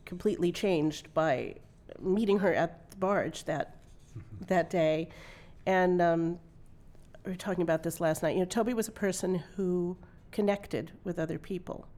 [0.04, 1.56] completely changed by
[2.00, 3.76] meeting her at the barge that
[4.48, 5.10] that day,
[5.66, 6.38] and um,
[7.26, 8.34] we were talking about this last night.
[8.34, 9.98] You know, Toby was a person who
[10.30, 11.88] connected with other people.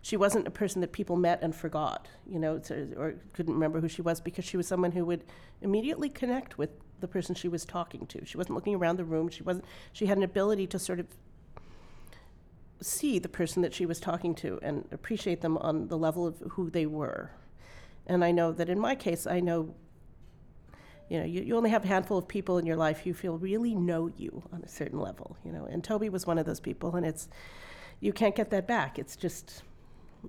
[0.00, 2.60] She wasn't a person that people met and forgot, you know,
[2.96, 5.24] or couldn't remember who she was because she was someone who would
[5.60, 6.70] immediately connect with
[7.00, 8.24] the person she was talking to.
[8.24, 9.28] She wasn't looking around the room.
[9.28, 9.64] She wasn't.
[9.92, 11.08] She had an ability to sort of
[12.80, 16.40] see the person that she was talking to and appreciate them on the level of
[16.50, 17.32] who they were.
[18.06, 19.74] And I know that in my case, I know,
[21.08, 23.38] you know, you, you only have a handful of people in your life who feel
[23.38, 25.66] really know you on a certain level, you know.
[25.66, 27.28] And Toby was one of those people, and it's,
[28.00, 28.98] you can't get that back.
[28.98, 29.62] It's just,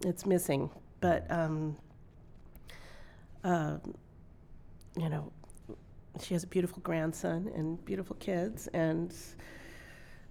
[0.06, 0.70] it's missing.
[1.00, 1.78] But, um,
[3.44, 3.78] uh,
[4.96, 5.32] you know,
[6.22, 9.14] she has a beautiful grandson and beautiful kids, and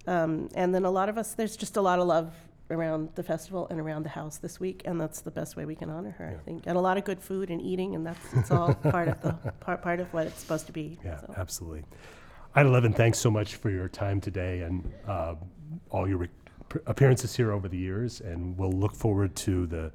[0.05, 2.33] um, and then a lot of us, there's just a lot of love
[2.69, 5.75] around the festival and around the house this week, and that's the best way we
[5.75, 6.37] can honor her, Yeah.
[6.37, 6.63] I think.
[6.65, 9.33] And a lot of good food and eating, and that's it's all part of the
[9.59, 10.99] part part of what it's supposed to be.
[11.03, 11.33] Yeah, so.
[11.37, 11.83] absolutely.
[12.55, 15.35] Ida Levin, thanks so much for your time today and uh,
[15.91, 16.29] all your re-
[16.69, 18.19] pr- appearances here over the years.
[18.21, 19.91] And we'll look forward to the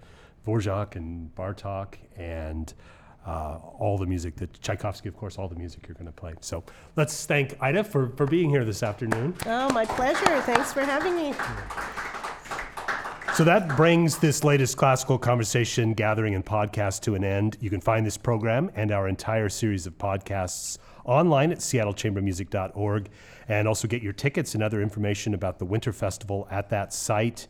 [0.46, 2.72] Dvorak and Bartok and
[3.26, 6.34] uh, all the music that Tchaikovsky, of course, all the music you're going to play.
[6.40, 6.62] So
[6.94, 9.34] let's thank Ida for, for being here this afternoon.
[9.46, 10.40] Oh, my pleasure.
[10.42, 11.34] Thanks for having me.
[13.34, 17.56] So that brings this latest classical conversation gathering and podcast to an end.
[17.62, 20.76] You can find this program and our entire series of podcasts
[21.06, 23.08] online at seattlechambermusic.org
[23.48, 27.48] and also get your tickets and other information about the Winter Festival at that site.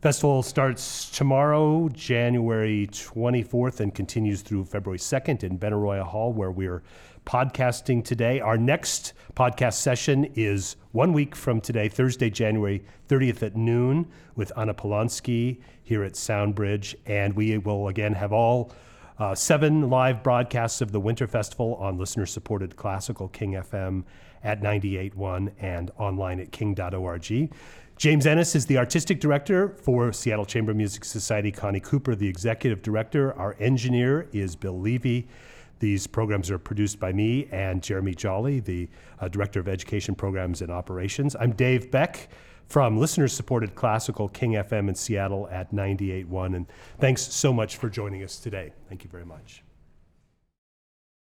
[0.00, 6.82] Festival starts tomorrow, January 24th, and continues through February 2nd in Benaroya Hall, where we're
[7.28, 8.40] podcasting today.
[8.40, 14.50] Our next podcast session is one week from today, Thursday, January 30th at noon, with
[14.56, 16.94] Anna Polonsky here at Soundbridge.
[17.04, 18.72] And we will again have all
[19.18, 24.04] uh, seven live broadcasts of the Winter Festival on listener supported classical King FM
[24.42, 27.52] at 98.1 and online at king.org.
[27.98, 31.52] James Ehnes is the artistic director for Seattle Chamber Music Society.
[31.52, 33.34] Connie Cooper, the executive director.
[33.34, 35.28] Our engineer is Bill Levy.
[35.78, 38.88] These programs are produced by me and Jeremy Jolly, the
[39.20, 41.36] uh, director of education programs and operations.
[41.38, 42.28] I'm Dave Beck
[42.66, 46.56] from listener supported classical King FM in Seattle at 98.1.
[46.56, 46.66] And
[46.98, 48.72] thanks so much for joining us today.
[48.88, 49.62] Thank you very much.